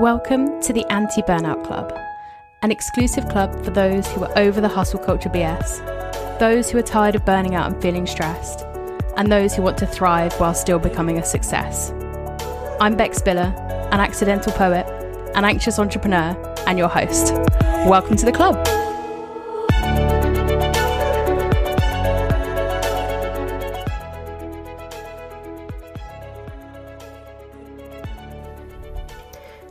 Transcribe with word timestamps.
Welcome 0.00 0.62
to 0.62 0.72
the 0.72 0.86
Anti 0.90 1.20
Burnout 1.20 1.62
Club, 1.66 1.92
an 2.62 2.70
exclusive 2.70 3.28
club 3.28 3.62
for 3.62 3.70
those 3.70 4.06
who 4.08 4.24
are 4.24 4.38
over 4.38 4.58
the 4.58 4.66
hustle 4.66 4.98
culture 4.98 5.28
BS, 5.28 6.38
those 6.38 6.70
who 6.70 6.78
are 6.78 6.82
tired 6.82 7.16
of 7.16 7.26
burning 7.26 7.54
out 7.54 7.70
and 7.70 7.82
feeling 7.82 8.06
stressed, 8.06 8.62
and 9.18 9.30
those 9.30 9.54
who 9.54 9.60
want 9.60 9.76
to 9.76 9.86
thrive 9.86 10.32
while 10.40 10.54
still 10.54 10.78
becoming 10.78 11.18
a 11.18 11.22
success. 11.22 11.90
I'm 12.80 12.96
Beck 12.96 13.12
Spiller, 13.12 13.52
an 13.92 14.00
accidental 14.00 14.54
poet, 14.54 14.86
an 15.34 15.44
anxious 15.44 15.78
entrepreneur, 15.78 16.34
and 16.66 16.78
your 16.78 16.88
host. 16.88 17.34
Welcome 17.84 18.16
to 18.16 18.24
the 18.24 18.32
club. 18.32 18.56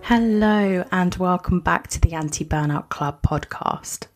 Hello, 0.09 0.83
and 0.91 1.15
welcome 1.17 1.59
back 1.59 1.87
to 1.89 2.01
the 2.01 2.13
Anti 2.15 2.43
Burnout 2.43 2.89
Club 2.89 3.21
podcast. 3.21 4.07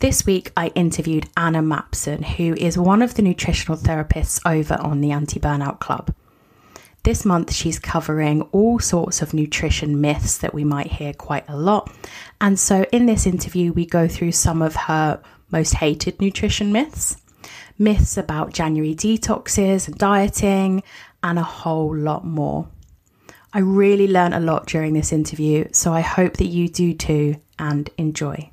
This 0.00 0.26
week, 0.26 0.52
I 0.54 0.66
interviewed 0.74 1.30
Anna 1.34 1.62
Mapson, 1.62 2.22
who 2.22 2.52
is 2.58 2.76
one 2.76 3.00
of 3.00 3.14
the 3.14 3.22
nutritional 3.22 3.78
therapists 3.78 4.38
over 4.44 4.74
on 4.74 5.00
the 5.00 5.12
Anti 5.12 5.40
Burnout 5.40 5.80
Club. 5.80 6.14
This 7.04 7.24
month, 7.24 7.54
she's 7.54 7.78
covering 7.78 8.42
all 8.52 8.78
sorts 8.78 9.22
of 9.22 9.32
nutrition 9.32 9.98
myths 9.98 10.36
that 10.36 10.52
we 10.52 10.62
might 10.62 10.92
hear 10.92 11.14
quite 11.14 11.48
a 11.48 11.56
lot. 11.56 11.90
And 12.38 12.60
so, 12.60 12.84
in 12.92 13.06
this 13.06 13.26
interview, 13.26 13.72
we 13.72 13.86
go 13.86 14.06
through 14.06 14.32
some 14.32 14.60
of 14.60 14.76
her 14.76 15.22
most 15.50 15.76
hated 15.76 16.20
nutrition 16.20 16.70
myths, 16.70 17.16
myths 17.78 18.18
about 18.18 18.52
January 18.52 18.94
detoxes 18.94 19.88
and 19.88 19.96
dieting, 19.96 20.82
and 21.22 21.38
a 21.38 21.42
whole 21.42 21.96
lot 21.96 22.26
more. 22.26 22.68
I 23.56 23.60
really 23.60 24.08
learned 24.08 24.34
a 24.34 24.40
lot 24.40 24.66
during 24.66 24.94
this 24.94 25.12
interview, 25.12 25.68
so 25.70 25.92
I 25.92 26.00
hope 26.00 26.38
that 26.38 26.46
you 26.46 26.68
do 26.68 26.92
too 26.92 27.36
and 27.56 27.88
enjoy. 27.96 28.50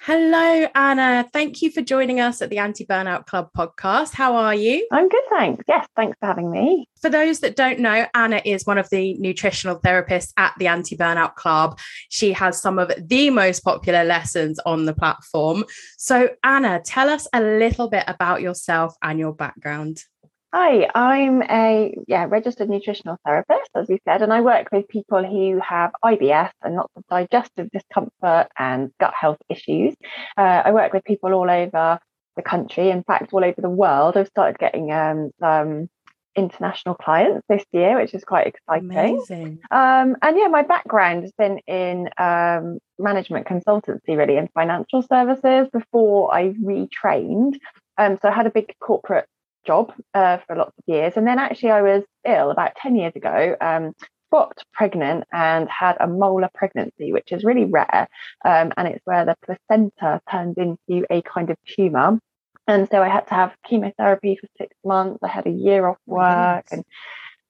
Hello, 0.00 0.66
Anna. 0.74 1.28
Thank 1.34 1.60
you 1.60 1.70
for 1.70 1.82
joining 1.82 2.18
us 2.18 2.40
at 2.40 2.48
the 2.48 2.58
Anti 2.58 2.86
Burnout 2.86 3.26
Club 3.26 3.50
podcast. 3.54 4.14
How 4.14 4.36
are 4.36 4.54
you? 4.54 4.86
I'm 4.90 5.08
good, 5.08 5.22
thanks. 5.30 5.64
Yes, 5.68 5.86
thanks 5.96 6.16
for 6.18 6.26
having 6.26 6.50
me. 6.50 6.88
For 7.02 7.10
those 7.10 7.40
that 7.40 7.56
don't 7.56 7.78
know, 7.78 8.06
Anna 8.14 8.40
is 8.42 8.64
one 8.64 8.78
of 8.78 8.88
the 8.88 9.12
nutritional 9.18 9.80
therapists 9.80 10.32
at 10.38 10.54
the 10.58 10.68
Anti 10.68 10.96
Burnout 10.96 11.34
Club. 11.34 11.78
She 12.08 12.32
has 12.32 12.60
some 12.60 12.78
of 12.78 12.90
the 12.98 13.28
most 13.28 13.60
popular 13.60 14.04
lessons 14.04 14.58
on 14.64 14.86
the 14.86 14.94
platform. 14.94 15.64
So, 15.98 16.30
Anna, 16.42 16.80
tell 16.84 17.10
us 17.10 17.26
a 17.34 17.42
little 17.42 17.90
bit 17.90 18.04
about 18.06 18.40
yourself 18.40 18.94
and 19.02 19.18
your 19.18 19.34
background. 19.34 20.04
Hi, 20.56 20.88
I'm 20.94 21.42
a 21.42 21.96
yeah 22.06 22.26
registered 22.28 22.70
nutritional 22.70 23.18
therapist, 23.26 23.70
as 23.74 23.88
we 23.88 23.98
said, 24.04 24.22
and 24.22 24.32
I 24.32 24.40
work 24.40 24.68
with 24.70 24.86
people 24.86 25.24
who 25.24 25.58
have 25.58 25.90
IBS 26.04 26.52
and 26.62 26.76
lots 26.76 26.92
of 26.94 27.02
digestive 27.10 27.68
discomfort 27.72 28.46
and 28.56 28.92
gut 29.00 29.12
health 29.18 29.38
issues. 29.48 29.96
Uh, 30.36 30.62
I 30.64 30.70
work 30.70 30.92
with 30.92 31.02
people 31.02 31.32
all 31.32 31.50
over 31.50 31.98
the 32.36 32.42
country, 32.42 32.90
in 32.90 33.02
fact, 33.02 33.32
all 33.32 33.44
over 33.44 33.60
the 33.60 33.68
world. 33.68 34.16
I've 34.16 34.28
started 34.28 34.56
getting 34.60 34.92
um, 34.92 35.32
some 35.40 35.88
international 36.36 36.94
clients 36.94 37.44
this 37.48 37.64
year, 37.72 38.00
which 38.00 38.14
is 38.14 38.22
quite 38.22 38.46
exciting. 38.46 38.92
Amazing. 38.92 39.58
Um, 39.72 40.14
and 40.22 40.38
yeah, 40.38 40.46
my 40.46 40.62
background 40.62 41.22
has 41.22 41.32
been 41.32 41.58
in 41.66 42.08
um, 42.16 42.78
management 42.96 43.48
consultancy, 43.48 44.16
really, 44.16 44.36
and 44.36 44.48
financial 44.54 45.02
services 45.02 45.66
before 45.72 46.32
I 46.32 46.50
retrained. 46.50 47.58
Um, 47.98 48.18
so 48.22 48.28
I 48.28 48.32
had 48.32 48.46
a 48.46 48.50
big 48.50 48.72
corporate 48.78 49.26
job 49.64 49.92
uh, 50.14 50.38
for 50.46 50.56
lots 50.56 50.72
of 50.78 50.84
years. 50.86 51.14
And 51.16 51.26
then 51.26 51.38
actually, 51.38 51.70
I 51.70 51.82
was 51.82 52.02
ill 52.26 52.50
about 52.50 52.76
10 52.76 52.96
years 52.96 53.12
ago, 53.16 53.56
um, 53.60 53.92
got 54.32 54.58
pregnant 54.72 55.24
and 55.32 55.68
had 55.68 55.96
a 56.00 56.08
molar 56.08 56.48
pregnancy, 56.54 57.12
which 57.12 57.30
is 57.30 57.44
really 57.44 57.64
rare. 57.64 58.08
Um, 58.44 58.72
and 58.76 58.88
it's 58.88 59.04
where 59.04 59.24
the 59.24 59.36
placenta 59.44 60.20
turns 60.30 60.56
into 60.56 61.06
a 61.10 61.22
kind 61.22 61.50
of 61.50 61.56
tumor. 61.66 62.18
And 62.66 62.88
so 62.90 63.02
I 63.02 63.08
had 63.08 63.26
to 63.28 63.34
have 63.34 63.54
chemotherapy 63.68 64.36
for 64.40 64.48
six 64.58 64.74
months. 64.84 65.18
I 65.22 65.28
had 65.28 65.46
a 65.46 65.50
year 65.50 65.86
off 65.86 65.98
work. 66.06 66.66
And 66.72 66.84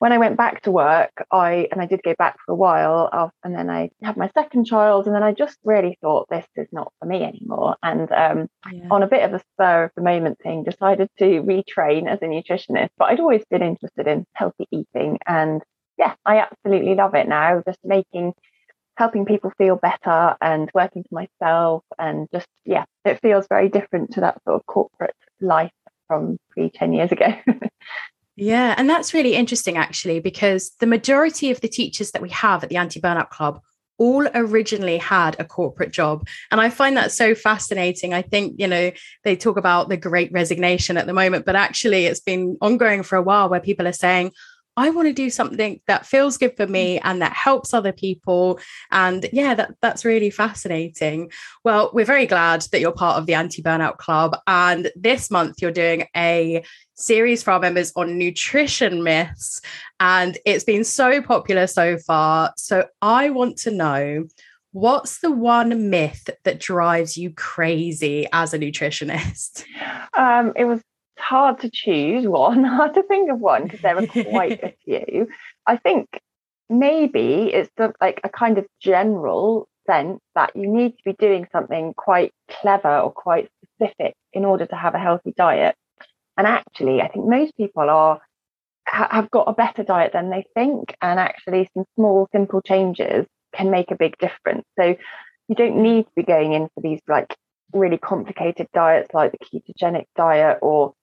when 0.04 0.12
I 0.12 0.19
went 0.19 0.37
back 0.37 0.60
to 0.65 0.70
work, 0.70 1.12
I 1.32 1.66
and 1.72 1.81
I 1.81 1.87
did 1.87 2.03
go 2.03 2.15
back 2.19 2.37
for 2.44 2.53
a 2.53 2.54
while, 2.54 3.32
and 3.42 3.54
then 3.54 3.70
I 3.70 3.88
had 4.03 4.19
my 4.19 4.28
second 4.34 4.66
child, 4.66 5.06
and 5.06 5.15
then 5.16 5.22
I 5.22 5.32
just 5.32 5.56
really 5.65 5.97
thought 6.03 6.28
this 6.28 6.44
is 6.56 6.69
not 6.72 6.92
for 7.00 7.06
me 7.06 7.22
anymore. 7.22 7.76
And 7.82 8.12
um, 8.12 8.48
yeah. 8.70 8.88
on 8.91 9.03
a 9.03 9.06
bit 9.06 9.22
of 9.22 9.32
a 9.32 9.43
spur 9.54 9.84
of 9.84 9.93
the 9.97 10.03
moment 10.03 10.41
thing, 10.43 10.62
decided 10.62 11.09
to 11.20 11.25
retrain 11.25 12.06
as 12.06 12.20
a 12.20 12.26
nutritionist. 12.26 12.91
But 12.98 13.06
I'd 13.06 13.20
always 13.20 13.47
been 13.47 13.62
interested 13.62 14.06
in 14.06 14.26
healthy 14.34 14.66
eating, 14.70 15.20
and 15.26 15.62
yeah, 15.97 16.12
I 16.26 16.41
absolutely 16.41 16.97
love 16.97 17.14
it 17.14 17.26
now. 17.26 17.62
Just 17.66 17.78
making 17.82 18.34
helping 18.98 19.25
people 19.25 19.54
feel 19.56 19.76
better 19.76 20.37
and 20.43 20.70
working 20.75 21.03
for 21.09 21.14
myself 21.14 21.82
and 21.98 22.28
just 22.31 22.47
yeah 22.66 22.84
it 23.06 23.20
feels 23.22 23.47
very 23.48 23.70
different 23.70 24.12
to 24.12 24.20
that 24.20 24.41
sort 24.44 24.54
of 24.54 24.66
corporate 24.66 25.16
life 25.41 25.72
from 26.06 26.37
pre 26.50 26.70
10 26.70 26.93
years 26.93 27.10
ago 27.10 27.26
Yeah, 28.37 28.75
and 28.77 28.91
that's 28.91 29.15
really 29.15 29.34
interesting 29.34 29.77
actually, 29.77 30.21
because 30.21 30.72
the 30.81 30.87
majority 30.87 31.50
of 31.50 31.61
the 31.61 31.69
teachers 31.69 32.11
that 32.12 32.22
we 32.22 32.31
have 32.31 32.65
at 32.65 32.69
the 32.69 32.77
Anti 32.77 33.00
Burnout 33.00 33.31
Club 33.31 33.61
all 33.97 34.27
originally 34.34 34.99
had 34.99 35.37
a 35.39 35.45
corporate 35.45 35.93
job. 35.93 36.27
And 36.50 36.61
I 36.61 36.69
find 36.69 36.97
that 36.97 37.12
so 37.12 37.34
fascinating. 37.34 38.12
I 38.12 38.23
think, 38.23 38.56
you 38.59 38.67
know, 38.67 38.91
they 39.23 39.37
talk 39.37 39.56
about 39.56 39.89
the 39.89 39.97
great 39.97 40.33
resignation 40.33 40.97
at 40.97 41.06
the 41.06 41.12
moment, 41.12 41.47
but 41.47 41.55
actually 41.55 42.06
it's 42.06 42.21
been 42.21 42.56
ongoing 42.61 43.05
for 43.05 43.17
a 43.17 43.23
while 43.23 43.49
where 43.49 43.61
people 43.61 43.87
are 43.87 43.93
saying, 43.93 44.33
I 44.77 44.91
want 44.91 45.09
to 45.09 45.12
do 45.12 45.31
something 45.31 45.81
that 45.87 46.07
feels 46.07 46.37
good 46.37 46.57
for 46.57 46.67
me 46.67 46.99
and 47.01 47.23
that 47.23 47.33
helps 47.33 47.73
other 47.73 47.93
people. 47.93 48.59
And 48.91 49.27
yeah, 49.33 49.55
that, 49.55 49.75
that's 49.81 50.05
really 50.05 50.31
fascinating. 50.31 51.31
Well, 51.65 51.91
we're 51.93 52.05
very 52.05 52.27
glad 52.27 52.62
that 52.73 52.81
you're 52.81 52.93
part 52.93 53.19
of 53.19 53.27
the 53.27 53.35
Anti 53.35 53.62
Burnout 53.62 53.99
Club. 53.99 54.37
And 54.47 54.91
this 54.97 55.31
month, 55.31 55.62
you're 55.62 55.71
doing 55.71 56.07
a 56.17 56.65
series 56.95 57.43
for 57.43 57.53
our 57.53 57.61
members 57.61 57.93
on 57.97 58.19
nutrition 58.19 59.03
myths. 59.03 59.61
And 60.01 60.39
it's 60.45 60.65
been 60.65 60.85
so 60.85 61.23
popular 61.23 61.67
so 61.67 61.99
far. 61.99 62.53
So 62.56 62.87
I 63.03 63.31
want 63.31 63.56
to 63.59 63.71
know 63.71 64.27
what's 64.73 65.21
the 65.21 65.31
one 65.31 65.89
myth 65.89 66.29
that 66.43 66.59
drives 66.59 67.17
you 67.17 67.33
crazy 67.33 68.27
as 68.33 68.53
a 68.53 68.59
nutritionist? 68.59 69.65
Um, 70.17 70.53
it 70.55 70.65
was 70.65 70.81
hard 71.19 71.60
to 71.60 71.70
choose 71.70 72.26
one, 72.26 72.64
hard 72.64 72.94
to 72.94 73.02
think 73.02 73.30
of 73.30 73.38
one 73.41 73.64
because 73.64 73.80
there 73.80 73.97
are 73.97 74.06
quite 74.06 74.62
a 74.62 74.75
few. 74.84 75.28
I 75.66 75.76
think 75.76 76.08
maybe 76.69 77.50
it's 77.52 77.70
the, 77.76 77.92
like 78.00 78.20
a 78.25 78.28
kind 78.28 78.58
of 78.58 78.66
general 78.80 79.69
sense 79.86 80.20
that 80.34 80.54
you 80.54 80.66
need 80.66 80.92
to 80.92 81.02
be 81.04 81.12
doing 81.14 81.47
something 81.52 81.94
quite 81.94 82.32
clever 82.48 82.98
or 82.98 83.12
quite 83.12 83.48
specific 83.75 84.14
in 84.32 84.44
order 84.44 84.66
to 84.66 84.76
have 84.76 84.94
a 84.94 84.98
healthy 84.98 85.34
diet. 85.36 85.75
And 86.36 86.47
actually, 86.47 87.00
I 87.00 87.08
think 87.08 87.26
most 87.26 87.56
people 87.56 87.88
are 87.88 88.20
have 88.86 89.31
got 89.31 89.48
a 89.48 89.54
better 89.54 89.82
diet 89.82 90.12
than 90.12 90.31
they 90.31 90.44
think, 90.54 90.94
and 91.00 91.19
actually, 91.19 91.69
some 91.75 91.84
small, 91.96 92.28
simple 92.32 92.60
changes 92.60 93.26
can 93.54 93.70
make 93.70 93.91
a 93.91 93.96
big 93.96 94.16
difference. 94.19 94.64
So 94.78 94.96
you 95.48 95.54
don't 95.54 95.82
need 95.82 96.04
to 96.04 96.12
be 96.16 96.22
going 96.22 96.52
in 96.52 96.69
for 96.75 96.81
these 96.82 97.00
like 97.08 97.34
really 97.72 97.98
complicated 97.98 98.69
diets 98.72 99.12
like 99.12 99.32
the 99.32 99.38
ketogenic 99.38 100.06
diet 100.16 100.58
or 100.62 100.94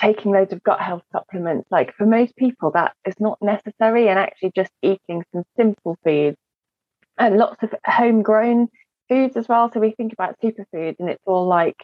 taking 0.00 0.32
loads 0.32 0.52
of 0.52 0.62
gut 0.62 0.80
health 0.80 1.02
supplements. 1.12 1.68
Like 1.70 1.94
for 1.94 2.06
most 2.06 2.36
people, 2.36 2.70
that 2.72 2.94
is 3.04 3.14
not 3.18 3.38
necessary, 3.40 4.08
and 4.08 4.18
actually 4.18 4.52
just 4.54 4.72
eating 4.82 5.24
some 5.32 5.44
simple 5.56 5.98
foods 6.04 6.36
and 7.18 7.36
lots 7.36 7.62
of 7.62 7.74
homegrown 7.84 8.68
foods 9.08 9.36
as 9.36 9.48
well. 9.48 9.70
So 9.72 9.80
we 9.80 9.92
think 9.92 10.12
about 10.12 10.40
superfoods, 10.40 10.96
and 10.98 11.08
it's 11.08 11.22
all 11.26 11.46
like 11.46 11.76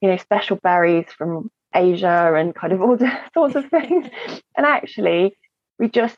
you 0.00 0.08
know 0.08 0.16
special 0.16 0.56
berries 0.56 1.06
from 1.16 1.50
Asia 1.74 2.34
and 2.34 2.54
kind 2.54 2.72
of 2.72 2.82
all 2.82 2.98
sorts 3.34 3.54
of 3.54 3.66
things. 3.70 4.08
and 4.56 4.66
actually, 4.66 5.36
we 5.78 5.88
just 5.88 6.16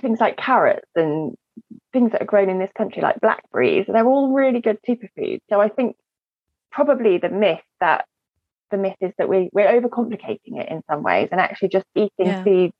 things 0.00 0.20
like 0.20 0.36
carrots 0.36 0.88
and 0.94 1.34
things 1.92 2.12
that 2.12 2.22
are 2.22 2.26
grown 2.26 2.48
in 2.48 2.58
this 2.58 2.70
country, 2.76 3.02
like 3.02 3.20
blackberries, 3.20 3.86
they're 3.88 4.06
all 4.06 4.32
really 4.32 4.60
good 4.60 4.78
superfoods. 4.88 5.40
So 5.50 5.60
I 5.60 5.68
think 5.68 5.96
probably 6.70 7.18
the 7.18 7.28
myth 7.28 7.60
that 7.80 8.06
the 8.70 8.76
myth 8.76 8.96
is 9.00 9.12
that 9.18 9.28
we 9.28 9.50
we're 9.52 9.80
overcomplicating 9.80 10.60
it 10.60 10.68
in 10.68 10.82
some 10.88 11.02
ways, 11.02 11.28
and 11.30 11.40
actually 11.40 11.68
just 11.68 11.86
eating 11.94 12.10
yeah. 12.18 12.44
foods 12.44 12.74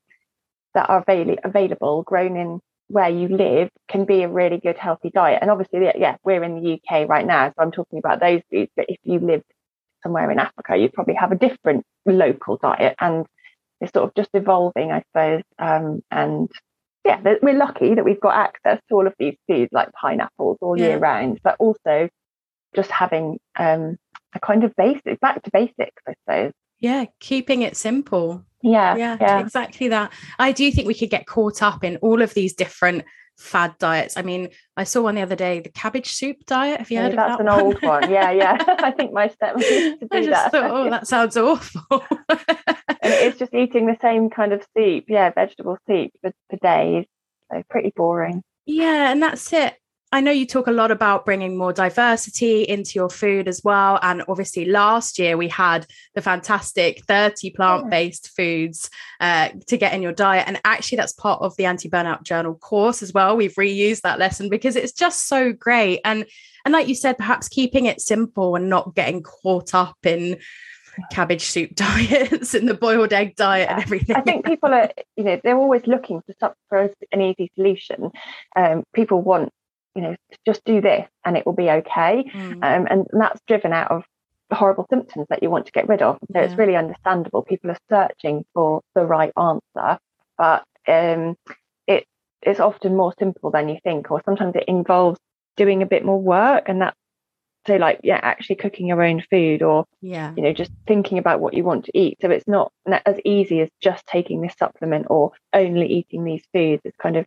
that 0.73 0.89
are 0.89 1.03
avail- 1.07 1.37
available, 1.43 2.03
grown 2.03 2.37
in 2.37 2.59
where 2.87 3.09
you 3.09 3.27
live, 3.27 3.69
can 3.87 4.05
be 4.05 4.23
a 4.23 4.27
really 4.27 4.57
good 4.57 4.77
healthy 4.77 5.11
diet. 5.11 5.39
And 5.41 5.51
obviously, 5.51 5.79
yeah, 5.95 6.17
we're 6.23 6.43
in 6.43 6.61
the 6.61 6.73
UK 6.73 7.07
right 7.07 7.25
now, 7.25 7.49
so 7.49 7.55
I'm 7.59 7.71
talking 7.71 7.99
about 7.99 8.19
those 8.19 8.41
foods. 8.51 8.71
But 8.75 8.85
if 8.89 8.97
you 9.03 9.19
lived 9.19 9.45
somewhere 10.03 10.29
in 10.31 10.39
Africa, 10.39 10.77
you'd 10.77 10.93
probably 10.93 11.15
have 11.15 11.31
a 11.31 11.35
different 11.35 11.85
local 12.05 12.57
diet, 12.57 12.95
and 12.99 13.25
it's 13.81 13.93
sort 13.93 14.09
of 14.09 14.15
just 14.15 14.29
evolving, 14.33 14.91
I 14.91 15.03
suppose. 15.11 15.43
Um, 15.57 16.01
and 16.11 16.49
yeah, 17.05 17.21
we're 17.41 17.57
lucky 17.57 17.95
that 17.95 18.05
we've 18.05 18.19
got 18.19 18.35
access 18.35 18.79
to 18.89 18.95
all 18.95 19.07
of 19.07 19.13
these 19.17 19.35
foods 19.47 19.69
like 19.71 19.91
pineapples 19.93 20.57
all 20.61 20.77
yeah. 20.77 20.87
year 20.87 20.97
round, 20.97 21.39
but 21.43 21.55
also 21.59 22.09
just 22.75 22.91
having 22.91 23.39
um, 23.57 23.97
a 24.33 24.39
kind 24.39 24.63
of 24.63 24.75
basic 24.75 25.19
back 25.19 25.43
to 25.43 25.51
basics, 25.51 26.01
I 26.07 26.13
suppose. 26.23 26.53
Yeah, 26.79 27.05
keeping 27.19 27.61
it 27.61 27.75
simple. 27.75 28.45
Yeah, 28.61 28.95
yeah, 28.95 29.17
yeah, 29.19 29.39
exactly 29.39 29.87
that. 29.89 30.11
I 30.37 30.51
do 30.51 30.71
think 30.71 30.87
we 30.87 30.93
could 30.93 31.09
get 31.09 31.25
caught 31.25 31.61
up 31.61 31.83
in 31.83 31.97
all 31.97 32.21
of 32.21 32.33
these 32.33 32.53
different 32.53 33.05
fad 33.39 33.77
diets. 33.79 34.17
I 34.17 34.21
mean, 34.21 34.49
I 34.75 34.83
saw 34.83 35.03
one 35.03 35.15
the 35.15 35.21
other 35.21 35.35
day, 35.35 35.61
the 35.61 35.69
cabbage 35.69 36.11
soup 36.11 36.37
diet. 36.45 36.79
Have 36.79 36.91
you 36.91 36.99
oh, 36.99 37.03
heard 37.03 37.17
that's 37.17 37.39
of 37.39 37.45
that? 37.45 37.45
That's 37.45 37.59
an 37.59 37.65
old 37.65 37.81
one. 37.81 38.11
Yeah, 38.11 38.31
yeah. 38.31 38.57
I 38.79 38.91
think 38.91 39.13
my 39.13 39.23
used 39.23 39.39
to 39.39 39.97
do 39.99 40.07
I 40.11 40.25
just 40.25 40.29
that. 40.29 40.51
thought, 40.51 40.71
oh, 40.71 40.89
that 40.89 41.07
sounds 41.07 41.37
awful. 41.37 42.03
and 42.29 42.97
it's 43.01 43.39
just 43.39 43.53
eating 43.53 43.85
the 43.85 43.97
same 44.01 44.29
kind 44.29 44.53
of 44.53 44.65
soup, 44.77 45.05
yeah, 45.07 45.31
vegetable 45.31 45.77
soup 45.87 46.11
for, 46.21 46.31
for 46.49 46.57
days. 46.57 47.05
So 47.51 47.63
pretty 47.69 47.93
boring. 47.95 48.43
Yeah, 48.65 49.11
and 49.11 49.23
that's 49.23 49.51
it. 49.53 49.75
I 50.11 50.21
know 50.21 50.31
you 50.31 50.47
talk 50.47 50.65
a 50.65 50.71
lot 50.71 50.89
about 50.89 51.23
bringing 51.23 51.55
more 51.55 51.71
diversity 51.71 52.63
into 52.63 52.93
your 52.95 53.09
food 53.09 53.47
as 53.47 53.63
well. 53.63 53.99
And 54.01 54.23
obviously, 54.27 54.65
last 54.65 55.19
year 55.19 55.37
we 55.37 55.47
had 55.47 55.85
the 56.15 56.21
fantastic 56.21 57.05
30 57.05 57.51
plant 57.51 57.89
based 57.91 58.31
foods 58.35 58.89
uh, 59.19 59.49
to 59.67 59.77
get 59.77 59.93
in 59.93 60.01
your 60.01 60.11
diet. 60.11 60.47
And 60.47 60.59
actually, 60.65 60.95
that's 60.95 61.13
part 61.13 61.41
of 61.41 61.55
the 61.57 61.65
anti 61.65 61.89
burnout 61.89 62.23
journal 62.23 62.55
course 62.55 63.03
as 63.03 63.13
well. 63.13 63.37
We've 63.37 63.53
reused 63.53 64.01
that 64.01 64.17
lesson 64.17 64.49
because 64.49 64.75
it's 64.75 64.93
just 64.93 65.27
so 65.27 65.53
great. 65.53 66.01
And 66.03 66.25
and 66.65 66.73
like 66.73 66.87
you 66.87 66.95
said, 66.95 67.17
perhaps 67.17 67.47
keeping 67.47 67.85
it 67.85 68.01
simple 68.01 68.55
and 68.55 68.67
not 68.69 68.95
getting 68.95 69.21
caught 69.21 69.75
up 69.75 69.97
in 70.03 70.39
cabbage 71.11 71.43
soup 71.43 71.71
diets 71.75 72.53
and 72.53 72.67
the 72.67 72.73
boiled 72.73 73.13
egg 73.13 73.35
diet 73.35 73.67
yeah. 73.69 73.75
and 73.75 73.83
everything. 73.83 74.15
I 74.15 74.21
think 74.21 74.45
people 74.45 74.73
are, 74.73 74.89
you 75.15 75.23
know, 75.23 75.39
they're 75.43 75.55
always 75.57 75.85
looking 75.87 76.21
for, 76.39 76.55
for 76.67 76.89
an 77.11 77.21
easy 77.21 77.51
solution. 77.55 78.11
Um, 78.55 78.83
people 78.93 79.21
want 79.21 79.53
you 79.99 80.07
know, 80.07 80.15
just 80.45 80.63
do 80.63 80.79
this 80.79 81.07
and 81.25 81.35
it 81.35 81.45
will 81.45 81.53
be 81.53 81.69
okay. 81.69 82.23
Mm. 82.33 82.53
Um, 82.53 82.61
and, 82.63 82.87
and, 82.89 83.05
that's 83.11 83.41
driven 83.47 83.73
out 83.73 83.91
of 83.91 84.05
horrible 84.51 84.87
symptoms 84.89 85.27
that 85.29 85.43
you 85.43 85.49
want 85.49 85.65
to 85.65 85.73
get 85.73 85.89
rid 85.89 86.01
of. 86.01 86.17
So 86.31 86.39
yeah. 86.39 86.45
it's 86.45 86.55
really 86.55 86.77
understandable. 86.77 87.43
People 87.43 87.71
are 87.71 87.77
searching 87.89 88.45
for 88.53 88.81
the 88.95 89.05
right 89.05 89.33
answer, 89.37 89.99
but 90.37 90.63
um, 90.87 91.35
it 91.85 92.05
it's 92.41 92.61
often 92.61 92.95
more 92.95 93.13
simple 93.19 93.51
than 93.51 93.67
you 93.67 93.77
think, 93.83 94.09
or 94.09 94.21
sometimes 94.23 94.55
it 94.55 94.63
involves 94.67 95.19
doing 95.57 95.81
a 95.81 95.85
bit 95.85 96.05
more 96.05 96.21
work, 96.21 96.69
and 96.69 96.81
that's 96.81 96.97
so 97.67 97.75
like 97.75 97.99
yeah, 98.03 98.19
actually 98.23 98.55
cooking 98.55 98.87
your 98.87 99.03
own 99.03 99.21
food, 99.29 99.61
or 99.61 99.85
yeah, 100.01 100.33
you 100.37 100.41
know, 100.41 100.53
just 100.53 100.71
thinking 100.87 101.17
about 101.17 101.41
what 101.41 101.53
you 101.53 101.65
want 101.65 101.85
to 101.85 101.97
eat. 101.97 102.17
So 102.21 102.31
it's 102.31 102.47
not 102.47 102.71
as 102.87 103.19
easy 103.25 103.59
as 103.59 103.69
just 103.81 104.07
taking 104.07 104.39
this 104.39 104.55
supplement 104.57 105.07
or 105.09 105.33
only 105.53 105.87
eating 105.87 106.23
these 106.23 106.43
foods. 106.53 106.81
It's 106.85 106.97
kind 106.97 107.17
of 107.17 107.25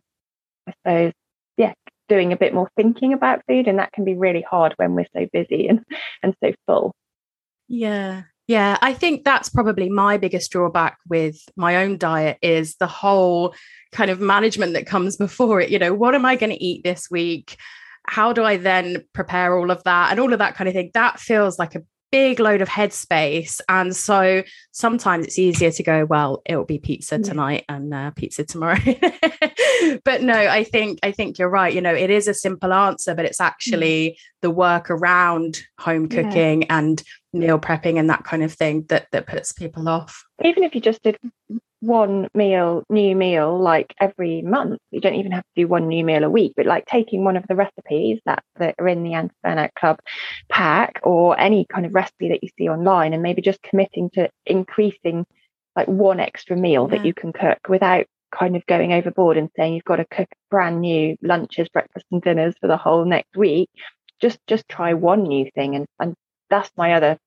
I 0.67 0.71
suppose 0.71 1.13
yeah 1.57 1.73
doing 2.13 2.31
a 2.31 2.37
bit 2.37 2.53
more 2.53 2.69
thinking 2.75 3.11
about 3.11 3.41
food 3.47 3.67
and 3.67 3.79
that 3.79 3.91
can 3.91 4.05
be 4.05 4.13
really 4.13 4.43
hard 4.43 4.73
when 4.77 4.93
we're 4.93 5.07
so 5.15 5.25
busy 5.33 5.67
and 5.67 5.83
and 6.21 6.35
so 6.43 6.53
full. 6.67 6.93
Yeah. 7.67 8.23
Yeah 8.45 8.77
i 8.81 8.93
think 8.93 9.23
that's 9.23 9.49
probably 9.49 9.89
my 9.89 10.17
biggest 10.17 10.51
drawback 10.51 10.97
with 11.09 11.37
my 11.55 11.77
own 11.77 11.97
diet 11.97 12.37
is 12.41 12.75
the 12.75 12.87
whole 12.87 13.55
kind 13.93 14.11
of 14.11 14.19
management 14.19 14.73
that 14.73 14.85
comes 14.85 15.15
before 15.17 15.61
it. 15.61 15.69
You 15.69 15.79
know 15.79 15.93
what 15.93 16.13
am 16.13 16.25
i 16.25 16.35
going 16.35 16.51
to 16.51 16.63
eat 16.63 16.83
this 16.83 17.09
week? 17.09 17.57
How 18.05 18.33
do 18.33 18.43
I 18.43 18.57
then 18.57 19.05
prepare 19.13 19.57
all 19.57 19.71
of 19.71 19.81
that 19.85 20.11
and 20.11 20.19
all 20.19 20.33
of 20.33 20.39
that 20.39 20.55
kind 20.55 20.67
of 20.67 20.73
thing? 20.73 20.91
That 20.93 21.19
feels 21.19 21.57
like 21.57 21.73
a 21.75 21.83
big 22.13 22.39
load 22.39 22.61
of 22.61 22.69
headspace. 22.69 23.59
And 23.67 23.95
so 23.95 24.43
sometimes 24.71 25.25
it's 25.25 25.39
easier 25.39 25.71
to 25.71 25.81
go, 25.81 26.05
well, 26.05 26.43
it'll 26.45 26.63
be 26.63 26.77
pizza 26.77 27.17
tonight 27.17 27.65
and 27.67 27.91
uh, 27.91 28.11
pizza 28.11 28.43
tomorrow. 28.43 28.77
but 30.05 30.21
no, 30.21 30.35
I 30.35 30.63
think 30.63 30.99
I 31.01 31.11
think 31.11 31.39
you're 31.39 31.49
right. 31.49 31.73
You 31.73 31.81
know, 31.81 31.95
it 31.95 32.11
is 32.11 32.27
a 32.27 32.33
simple 32.35 32.71
answer, 32.71 33.15
but 33.15 33.25
it's 33.25 33.41
actually 33.41 34.11
mm. 34.11 34.15
the 34.43 34.51
work 34.51 34.91
around 34.91 35.63
home 35.79 36.07
cooking 36.07 36.61
yeah. 36.61 36.77
and 36.77 37.01
meal 37.33 37.57
prepping 37.57 37.97
and 37.97 38.11
that 38.11 38.23
kind 38.23 38.43
of 38.43 38.53
thing 38.53 38.85
that 38.89 39.07
that 39.11 39.25
puts 39.25 39.51
people 39.51 39.89
off. 39.89 40.23
Even 40.45 40.61
if 40.61 40.75
you 40.75 40.81
just 40.81 41.01
did 41.01 41.17
one 41.83 42.29
meal, 42.33 42.83
new 42.89 43.15
meal, 43.15 43.59
like 43.59 43.93
every 43.99 44.41
month. 44.41 44.79
You 44.91 45.01
don't 45.01 45.15
even 45.15 45.33
have 45.33 45.43
to 45.43 45.61
do 45.61 45.67
one 45.67 45.87
new 45.87 46.03
meal 46.05 46.23
a 46.23 46.29
week, 46.29 46.53
but 46.55 46.65
like 46.65 46.85
taking 46.85 47.23
one 47.23 47.35
of 47.35 47.45
the 47.47 47.55
recipes 47.55 48.19
that, 48.25 48.43
that 48.57 48.75
are 48.79 48.87
in 48.87 49.03
the 49.03 49.13
Anti 49.13 49.35
Burnout 49.45 49.73
Club 49.75 49.99
pack 50.49 51.01
or 51.03 51.37
any 51.39 51.65
kind 51.65 51.85
of 51.85 51.93
recipe 51.93 52.29
that 52.29 52.41
you 52.41 52.49
see 52.57 52.69
online 52.69 53.13
and 53.13 53.21
maybe 53.21 53.41
just 53.41 53.61
committing 53.61 54.09
to 54.11 54.29
increasing 54.45 55.25
like 55.75 55.87
one 55.87 56.19
extra 56.19 56.55
meal 56.55 56.87
yeah. 56.89 56.95
that 56.97 57.03
mm. 57.03 57.07
you 57.07 57.13
can 57.13 57.33
cook 57.33 57.59
without 57.67 58.05
kind 58.31 58.55
of 58.55 58.65
going 58.65 58.93
overboard 58.93 59.37
and 59.37 59.49
saying 59.55 59.73
you've 59.73 59.83
got 59.83 59.97
to 59.97 60.05
cook 60.05 60.29
brand 60.49 60.79
new 60.79 61.17
lunches, 61.21 61.67
breakfast 61.69 62.05
and 62.11 62.21
dinners 62.21 62.55
for 62.61 62.67
the 62.67 62.77
whole 62.77 63.05
next 63.05 63.35
week. 63.35 63.69
Just 64.21 64.39
just 64.47 64.67
try 64.69 64.93
one 64.93 65.23
new 65.23 65.49
thing 65.53 65.75
and, 65.75 65.85
and 65.99 66.15
that's 66.49 66.71
my 66.77 66.93
other 66.93 67.17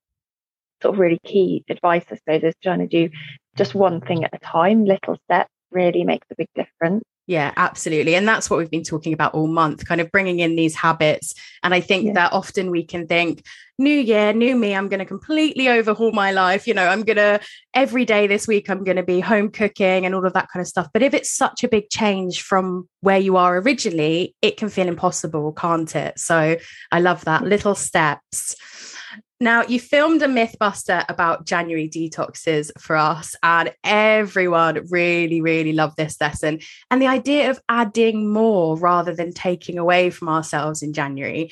sort 0.83 0.95
of 0.95 1.01
really 1.01 1.21
key 1.25 1.65
advice, 1.69 2.05
I 2.11 2.17
suppose, 2.17 2.43
is 2.43 2.55
trying 2.63 2.81
to 2.81 2.87
do 2.87 3.11
just 3.57 3.75
one 3.75 4.01
thing 4.01 4.25
at 4.25 4.35
a 4.35 4.39
time, 4.39 4.85
little 4.85 5.17
steps 5.25 5.51
really 5.71 6.05
makes 6.05 6.27
a 6.31 6.35
big 6.37 6.49
difference. 6.55 7.05
Yeah, 7.29 7.53
absolutely. 7.57 8.15
And 8.15 8.29
that's 8.29 8.49
what 8.49 8.59
we've 8.59 8.71
been 8.71 8.85
talking 8.85 9.13
about 9.13 9.35
all 9.35 9.49
month, 9.49 9.85
kind 9.85 10.01
of 10.01 10.13
bringing 10.13 10.39
in 10.39 10.55
these 10.55 10.77
habits. 10.77 11.35
And 11.65 11.75
I 11.75 11.81
think 11.81 12.07
yeah. 12.07 12.13
that 12.13 12.33
often 12.33 12.71
we 12.71 12.85
can 12.85 13.09
think, 13.09 13.43
new 13.81 13.99
year, 13.99 14.33
new 14.33 14.55
me, 14.55 14.77
I'm 14.77 14.89
going 14.89 15.01
to 15.01 15.05
completely 15.05 15.69
overhaul 15.69 16.13
my 16.13 16.31
life. 16.31 16.69
You 16.69 16.75
know, 16.75 16.87
I'm 16.87 17.03
going 17.03 17.17
to, 17.17 17.41
every 17.75 18.05
day 18.05 18.29
this 18.29 18.47
week, 18.47 18.71
I'm 18.71 18.85
going 18.85 18.97
to 18.97 19.03
be 19.03 19.19
home 19.19 19.51
cooking 19.51 20.07
and 20.07 20.15
all 20.15 20.25
of 20.25 20.35
that 20.35 20.47
kind 20.53 20.61
of 20.61 20.69
stuff. 20.69 20.87
But 20.93 21.03
if 21.03 21.15
it's 21.15 21.37
such 21.37 21.65
a 21.65 21.69
big 21.69 21.91
change 21.91 22.43
from 22.43 22.89
where 23.01 23.19
you 23.19 23.37
are 23.37 23.59
originally, 23.59 24.37
it 24.41 24.57
can 24.57 24.69
feel 24.69 24.87
impossible, 24.87 25.53
can't 25.53 25.97
it? 25.97 26.21
So 26.21 26.57
I 26.93 27.01
love 27.01 27.25
that. 27.25 27.43
Little 27.43 27.75
steps. 27.75 28.55
Now, 29.39 29.65
you 29.65 29.79
filmed 29.79 30.23
a 30.23 30.27
Mythbuster 30.27 31.05
about 31.11 31.45
January 31.45 31.91
detoxes 31.91 32.71
for 32.79 32.97
us, 32.97 33.37
and 33.43 33.75
everyone 33.85 34.87
really, 34.89 35.43
really 35.43 35.75
loved 35.75 35.99
this 35.99 36.19
lesson. 36.21 36.61
And 36.91 37.03
the 37.03 37.07
idea 37.07 37.51
of 37.51 37.61
adding 37.69 38.33
more 38.33 38.79
rather 38.79 39.15
than 39.15 39.35
taking 39.35 39.79
away 39.79 40.09
from 40.09 40.31
ourselves 40.31 40.83
in 40.83 40.95
January. 40.95 41.51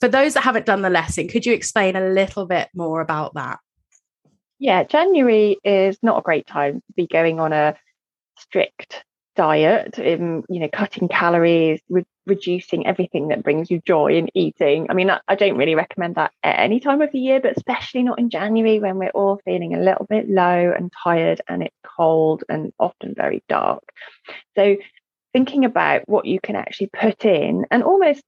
For 0.00 0.06
those 0.06 0.34
that 0.34 0.44
haven't 0.44 0.66
done 0.66 0.82
the 0.82 0.90
lesson, 0.90 1.26
could 1.26 1.44
you 1.44 1.52
explain 1.52 1.96
a 1.96 2.08
little 2.08 2.46
bit 2.46 2.68
more 2.72 3.00
about 3.00 3.34
that? 3.34 3.58
Yeah, 4.60 4.84
January 4.84 5.56
is 5.64 5.98
not 6.02 6.18
a 6.18 6.22
great 6.22 6.46
time 6.46 6.74
to 6.74 6.92
be 6.94 7.08
going 7.08 7.40
on 7.40 7.52
a 7.52 7.74
strict 8.38 9.04
diet, 9.34 9.98
in, 9.98 10.44
you 10.48 10.60
know, 10.60 10.68
cutting 10.72 11.08
calories, 11.08 11.80
re- 11.88 12.06
reducing 12.26 12.86
everything 12.86 13.28
that 13.28 13.42
brings 13.42 13.70
you 13.70 13.80
joy 13.86 14.16
in 14.16 14.28
eating. 14.34 14.86
I 14.88 14.94
mean, 14.94 15.10
I, 15.10 15.34
don't 15.34 15.56
really 15.56 15.74
recommend 15.74 16.14
that 16.14 16.32
at 16.42 16.58
any 16.58 16.80
time 16.80 17.02
of 17.02 17.12
the 17.12 17.18
year, 17.18 17.40
but 17.40 17.56
especially 17.56 18.02
not 18.02 18.18
in 18.18 18.30
January 18.30 18.78
when 18.78 18.96
we're 18.96 19.10
all 19.10 19.40
feeling 19.44 19.74
a 19.74 19.80
little 19.80 20.06
bit 20.08 20.28
low 20.28 20.72
and 20.76 20.92
tired 21.02 21.40
and 21.48 21.62
it's 21.62 21.76
cold 21.84 22.44
and 22.48 22.72
often 22.78 23.14
very 23.14 23.42
dark. 23.48 23.82
So, 24.56 24.76
thinking 25.32 25.64
about 25.64 26.08
what 26.08 26.26
you 26.26 26.38
can 26.40 26.56
actually 26.56 26.90
put 26.92 27.24
in 27.24 27.66
and 27.70 27.82
almost 27.82 28.22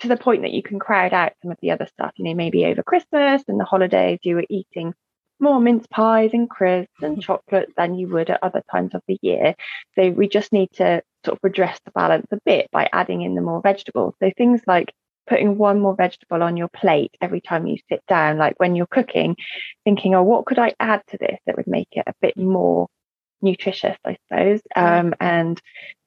to 0.00 0.08
the 0.08 0.16
point 0.16 0.42
that 0.42 0.52
you 0.52 0.62
can 0.62 0.78
crowd 0.78 1.12
out 1.12 1.32
some 1.40 1.50
of 1.50 1.58
the 1.62 1.70
other 1.70 1.86
stuff, 1.86 2.12
you 2.16 2.24
know, 2.24 2.34
maybe 2.34 2.66
over 2.66 2.82
Christmas 2.82 3.42
and 3.46 3.60
the 3.60 3.64
holidays, 3.64 4.18
you 4.22 4.34
were 4.36 4.44
eating 4.50 4.92
more 5.40 5.60
mince 5.60 5.86
pies 5.88 6.30
and 6.32 6.48
crisps 6.48 7.02
and 7.02 7.20
chocolate 7.20 7.70
than 7.76 7.94
you 7.94 8.08
would 8.08 8.30
at 8.30 8.42
other 8.42 8.62
times 8.70 8.94
of 8.94 9.02
the 9.08 9.18
year. 9.22 9.54
So 9.94 10.10
we 10.10 10.28
just 10.28 10.52
need 10.52 10.70
to 10.74 11.02
sort 11.24 11.36
of 11.36 11.40
redress 11.42 11.78
the 11.84 11.90
balance 11.92 12.26
a 12.30 12.38
bit 12.44 12.68
by 12.70 12.88
adding 12.92 13.22
in 13.22 13.34
the 13.34 13.40
more 13.40 13.60
vegetables. 13.60 14.14
So 14.22 14.30
things 14.36 14.60
like 14.66 14.92
putting 15.26 15.56
one 15.56 15.80
more 15.80 15.94
vegetable 15.94 16.42
on 16.42 16.56
your 16.56 16.68
plate 16.68 17.16
every 17.20 17.40
time 17.40 17.66
you 17.66 17.78
sit 17.88 18.02
down, 18.06 18.38
like 18.38 18.54
when 18.58 18.74
you're 18.74 18.86
cooking, 18.86 19.36
thinking, 19.84 20.14
oh, 20.14 20.22
what 20.22 20.46
could 20.46 20.58
I 20.58 20.74
add 20.78 21.02
to 21.08 21.18
this 21.18 21.38
that 21.46 21.56
would 21.56 21.66
make 21.66 21.88
it 21.92 22.04
a 22.06 22.14
bit 22.20 22.36
more 22.36 22.88
nutritious, 23.40 23.96
I 24.04 24.16
suppose. 24.28 24.60
Um, 24.76 25.14
and 25.20 25.60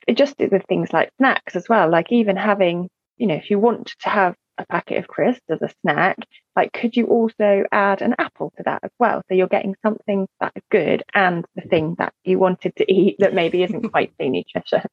it 0.07 0.17
just 0.17 0.35
with 0.39 0.63
things 0.67 0.93
like 0.93 1.11
snacks 1.17 1.55
as 1.55 1.67
well, 1.67 1.89
like 1.89 2.11
even 2.11 2.35
having, 2.35 2.89
you 3.17 3.27
know, 3.27 3.35
if 3.35 3.49
you 3.49 3.59
want 3.59 3.93
to 4.01 4.09
have 4.09 4.35
a 4.57 4.65
packet 4.65 4.97
of 4.97 5.07
crisps 5.07 5.45
as 5.49 5.61
a 5.61 5.69
snack, 5.81 6.17
like 6.55 6.73
could 6.73 6.95
you 6.95 7.05
also 7.05 7.63
add 7.71 8.01
an 8.01 8.15
apple 8.17 8.51
to 8.57 8.63
that 8.63 8.79
as 8.83 8.91
well? 8.99 9.21
So 9.27 9.35
you're 9.35 9.47
getting 9.47 9.75
something 9.83 10.27
that 10.39 10.53
is 10.55 10.63
good 10.71 11.03
and 11.13 11.45
the 11.55 11.61
thing 11.61 11.95
that 11.99 12.13
you 12.23 12.39
wanted 12.39 12.75
to 12.77 12.91
eat 12.91 13.17
that 13.19 13.33
maybe 13.33 13.63
isn't 13.63 13.89
quite 13.91 14.13
so 14.19 14.27
nutritious. 14.27 14.85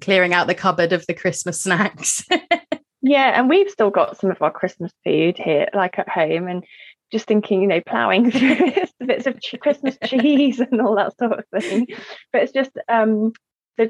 Clearing 0.00 0.34
out 0.34 0.46
the 0.46 0.54
cupboard 0.54 0.92
of 0.92 1.06
the 1.06 1.14
Christmas 1.14 1.62
snacks. 1.62 2.24
yeah, 3.02 3.38
and 3.38 3.48
we've 3.48 3.70
still 3.70 3.90
got 3.90 4.18
some 4.18 4.30
of 4.30 4.40
our 4.42 4.50
Christmas 4.50 4.92
food 5.04 5.38
here, 5.38 5.68
like 5.74 5.98
at 5.98 6.08
home, 6.08 6.48
and 6.48 6.64
just 7.10 7.26
thinking, 7.26 7.60
you 7.62 7.66
know, 7.66 7.80
ploughing 7.80 8.30
through 8.30 8.72
bits 9.00 9.26
of 9.26 9.38
Christmas 9.60 9.96
cheese 10.04 10.60
and 10.60 10.80
all 10.80 10.96
that 10.96 11.16
sort 11.18 11.38
of 11.38 11.44
thing. 11.60 11.86
But 12.32 12.42
it's 12.42 12.52
just 12.52 12.70
um, 12.88 13.32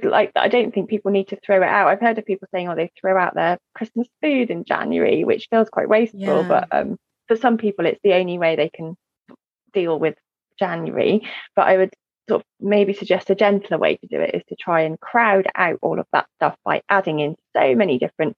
like 0.03 0.33
I 0.37 0.49
don't 0.49 0.73
think 0.73 0.89
people 0.89 1.11
need 1.11 1.29
to 1.29 1.39
throw 1.45 1.63
it 1.63 1.69
out. 1.69 1.89
I've 1.89 2.01
heard 2.01 2.19
of 2.19 2.27
people 2.27 2.49
saying, 2.53 2.69
"Oh, 2.69 2.75
they 2.75 2.91
throw 3.01 3.17
out 3.19 3.35
their 3.35 3.59
Christmas 3.75 4.09
food 4.23 4.51
in 4.51 4.65
January," 4.65 5.25
which 5.25 5.49
feels 5.51 5.69
quite 5.69 5.89
wasteful. 5.89 6.21
Yeah. 6.21 6.49
But 6.49 6.69
um, 6.73 6.97
for 7.29 7.37
some 7.37 7.57
people, 7.57 7.87
it's 7.87 8.01
the 8.03 8.15
only 8.15 8.39
way 8.39 8.57
they 8.57 8.71
can 8.71 8.97
deal 9.73 9.99
with 9.99 10.17
January. 10.59 11.23
But 11.57 11.69
I 11.69 11.77
would 11.79 11.91
sort 12.29 12.43
of 12.43 12.47
maybe 12.61 12.93
suggest 12.93 13.31
a 13.31 13.35
gentler 13.35 13.79
way 13.79 13.97
to 13.97 14.07
do 14.07 14.21
it 14.21 14.35
is 14.35 14.43
to 14.49 14.57
try 14.57 14.83
and 14.83 15.01
crowd 15.01 15.49
out 15.55 15.79
all 15.83 15.99
of 15.99 16.07
that 16.13 16.27
stuff 16.37 16.57
by 16.65 16.83
adding 16.89 17.21
in 17.21 17.35
so 17.57 17.75
many 17.75 17.99
different 17.99 18.37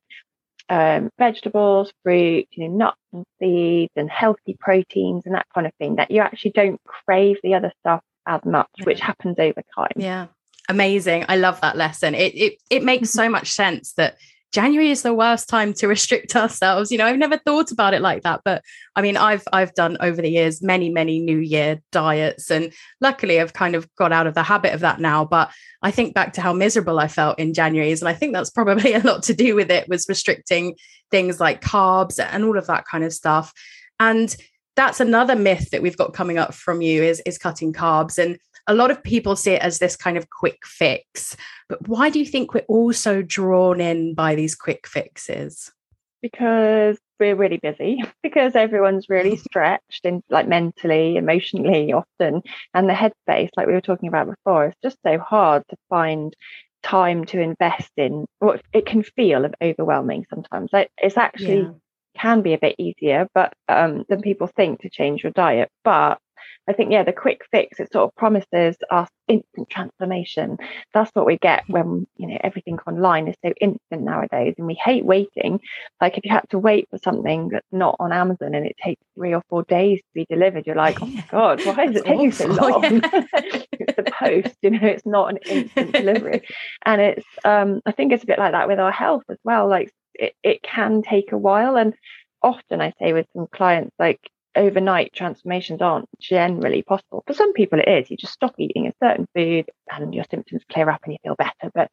um, 0.68 1.10
vegetables, 1.18 1.92
fruit, 2.02 2.46
you 2.52 2.68
know, 2.68 2.76
nuts 2.76 3.00
and 3.12 3.24
seeds, 3.38 3.92
and 3.96 4.08
healthy 4.10 4.56
proteins 4.58 5.26
and 5.26 5.34
that 5.34 5.46
kind 5.54 5.66
of 5.66 5.74
thing 5.74 5.96
that 5.96 6.10
you 6.10 6.20
actually 6.22 6.52
don't 6.52 6.80
crave 6.86 7.36
the 7.42 7.54
other 7.54 7.72
stuff 7.80 8.00
as 8.26 8.40
much, 8.44 8.68
yeah. 8.78 8.84
which 8.84 9.00
happens 9.00 9.36
over 9.38 9.62
time. 9.76 9.92
Yeah. 9.96 10.26
Amazing. 10.68 11.24
I 11.28 11.36
love 11.36 11.60
that 11.60 11.76
lesson. 11.76 12.14
It 12.14 12.34
it 12.34 12.58
it 12.70 12.84
makes 12.84 13.10
so 13.10 13.22
mm-hmm. 13.22 13.32
much 13.32 13.50
sense 13.50 13.94
that 13.94 14.16
January 14.52 14.90
is 14.90 15.02
the 15.02 15.14
worst 15.14 15.48
time 15.48 15.72
to 15.74 15.88
restrict 15.88 16.36
ourselves. 16.36 16.92
You 16.92 16.98
know, 16.98 17.06
I've 17.06 17.18
never 17.18 17.38
thought 17.38 17.72
about 17.72 17.94
it 17.94 18.02
like 18.02 18.22
that, 18.22 18.42
but 18.44 18.62
I 18.94 19.02
mean, 19.02 19.16
I've 19.16 19.42
I've 19.52 19.74
done 19.74 19.96
over 20.00 20.22
the 20.22 20.30
years 20.30 20.62
many 20.62 20.90
many 20.90 21.18
New 21.18 21.38
Year 21.38 21.80
diets, 21.90 22.50
and 22.50 22.72
luckily 23.00 23.40
I've 23.40 23.54
kind 23.54 23.74
of 23.74 23.92
got 23.96 24.12
out 24.12 24.26
of 24.26 24.34
the 24.34 24.42
habit 24.42 24.74
of 24.74 24.80
that 24.80 25.00
now. 25.00 25.24
But 25.24 25.50
I 25.82 25.90
think 25.90 26.14
back 26.14 26.34
to 26.34 26.40
how 26.40 26.52
miserable 26.52 27.00
I 27.00 27.08
felt 27.08 27.38
in 27.38 27.54
January's, 27.54 28.02
and 28.02 28.08
I 28.08 28.14
think 28.14 28.32
that's 28.32 28.50
probably 28.50 28.92
a 28.94 29.00
lot 29.00 29.24
to 29.24 29.34
do 29.34 29.54
with 29.54 29.70
it 29.70 29.88
was 29.88 30.06
restricting 30.08 30.76
things 31.10 31.40
like 31.40 31.60
carbs 31.60 32.24
and 32.24 32.44
all 32.44 32.56
of 32.56 32.66
that 32.66 32.84
kind 32.86 33.04
of 33.04 33.12
stuff. 33.12 33.52
And 33.98 34.34
that's 34.76 35.00
another 35.00 35.36
myth 35.36 35.70
that 35.70 35.82
we've 35.82 35.96
got 35.96 36.14
coming 36.14 36.38
up 36.38 36.54
from 36.54 36.80
you 36.80 37.02
is 37.02 37.20
is 37.26 37.38
cutting 37.38 37.72
carbs 37.72 38.16
and 38.18 38.38
a 38.66 38.74
lot 38.74 38.90
of 38.90 39.02
people 39.02 39.36
see 39.36 39.52
it 39.52 39.62
as 39.62 39.78
this 39.78 39.96
kind 39.96 40.16
of 40.16 40.30
quick 40.30 40.64
fix. 40.64 41.36
But 41.68 41.88
why 41.88 42.10
do 42.10 42.18
you 42.18 42.26
think 42.26 42.54
we're 42.54 42.60
all 42.68 42.92
so 42.92 43.22
drawn 43.22 43.80
in 43.80 44.14
by 44.14 44.34
these 44.34 44.54
quick 44.54 44.86
fixes? 44.86 45.72
Because 46.20 46.98
we're 47.18 47.34
really 47.34 47.58
busy, 47.58 48.02
because 48.22 48.54
everyone's 48.54 49.08
really 49.08 49.36
stretched 49.48 50.04
and 50.04 50.22
like 50.30 50.48
mentally, 50.48 51.16
emotionally 51.16 51.92
often. 51.92 52.42
And 52.74 52.88
the 52.88 52.94
headspace, 52.94 53.50
like 53.56 53.66
we 53.66 53.72
were 53.72 53.80
talking 53.80 54.08
about 54.08 54.28
before, 54.28 54.68
is 54.68 54.74
just 54.82 54.98
so 55.04 55.18
hard 55.18 55.62
to 55.70 55.76
find 55.88 56.34
time 56.82 57.24
to 57.24 57.40
invest 57.40 57.90
in 57.96 58.26
what 58.40 58.60
it 58.72 58.86
can 58.86 59.02
feel 59.02 59.44
of 59.44 59.54
overwhelming 59.62 60.26
sometimes. 60.28 60.70
Like 60.72 60.90
it's 60.98 61.16
actually 61.16 61.60
yeah. 61.60 61.70
can 62.16 62.42
be 62.42 62.54
a 62.54 62.58
bit 62.58 62.76
easier, 62.78 63.28
but 63.34 63.52
um, 63.68 64.04
than 64.08 64.20
people 64.20 64.48
think 64.48 64.80
to 64.80 64.90
change 64.90 65.22
your 65.22 65.32
diet. 65.32 65.68
But 65.84 66.18
I 66.68 66.72
think, 66.72 66.92
yeah, 66.92 67.02
the 67.02 67.12
quick 67.12 67.42
fix, 67.50 67.80
it 67.80 67.92
sort 67.92 68.04
of 68.08 68.14
promises 68.14 68.76
us 68.90 69.08
instant 69.28 69.68
transformation. 69.68 70.58
That's 70.94 71.10
what 71.14 71.26
we 71.26 71.38
get 71.38 71.64
when, 71.66 72.06
you 72.16 72.28
know, 72.28 72.38
everything 72.42 72.78
online 72.86 73.28
is 73.28 73.36
so 73.44 73.52
instant 73.60 74.02
nowadays 74.02 74.54
and 74.58 74.66
we 74.66 74.74
hate 74.74 75.04
waiting. 75.04 75.60
Like 76.00 76.18
if 76.18 76.24
you 76.24 76.30
had 76.30 76.48
to 76.50 76.58
wait 76.58 76.88
for 76.90 76.98
something 76.98 77.48
that's 77.48 77.66
not 77.72 77.96
on 77.98 78.12
Amazon 78.12 78.54
and 78.54 78.66
it 78.66 78.76
takes 78.82 79.02
three 79.16 79.34
or 79.34 79.42
four 79.48 79.64
days 79.64 79.98
to 79.98 80.14
be 80.14 80.26
delivered, 80.28 80.66
you're 80.66 80.76
like, 80.76 81.02
oh 81.02 81.06
my 81.06 81.24
God, 81.30 81.64
why 81.64 81.84
is 81.86 81.96
it 81.96 82.04
taking 82.04 82.32
so 82.32 82.46
long? 82.48 82.82
it's 82.84 83.96
the 83.96 84.12
post, 84.12 84.56
you 84.62 84.70
know, 84.70 84.86
it's 84.86 85.06
not 85.06 85.30
an 85.30 85.38
instant 85.38 85.92
delivery. 85.92 86.42
And 86.84 87.00
it's, 87.00 87.26
um, 87.44 87.80
I 87.86 87.92
think 87.92 88.12
it's 88.12 88.24
a 88.24 88.26
bit 88.26 88.38
like 88.38 88.52
that 88.52 88.68
with 88.68 88.78
our 88.78 88.92
health 88.92 89.24
as 89.30 89.38
well. 89.44 89.68
Like 89.68 89.92
it, 90.14 90.34
it 90.42 90.62
can 90.62 91.02
take 91.02 91.32
a 91.32 91.38
while. 91.38 91.76
And 91.76 91.94
often 92.42 92.80
I 92.80 92.92
say 92.98 93.12
with 93.12 93.26
some 93.34 93.46
clients, 93.46 93.94
like 93.98 94.20
overnight 94.56 95.12
transformations 95.14 95.80
aren't 95.80 96.08
generally 96.20 96.82
possible. 96.82 97.22
For 97.26 97.34
some 97.34 97.52
people, 97.52 97.78
it 97.78 97.88
is. 97.88 98.10
You 98.10 98.16
just 98.16 98.32
stop 98.32 98.54
eating 98.58 98.86
a 98.86 98.92
certain 99.02 99.26
food 99.34 99.70
and 99.90 100.14
your 100.14 100.24
symptoms 100.30 100.62
clear 100.70 100.90
up 100.90 101.00
and 101.04 101.12
you 101.12 101.18
feel 101.22 101.36
better. 101.36 101.70
But 101.74 101.90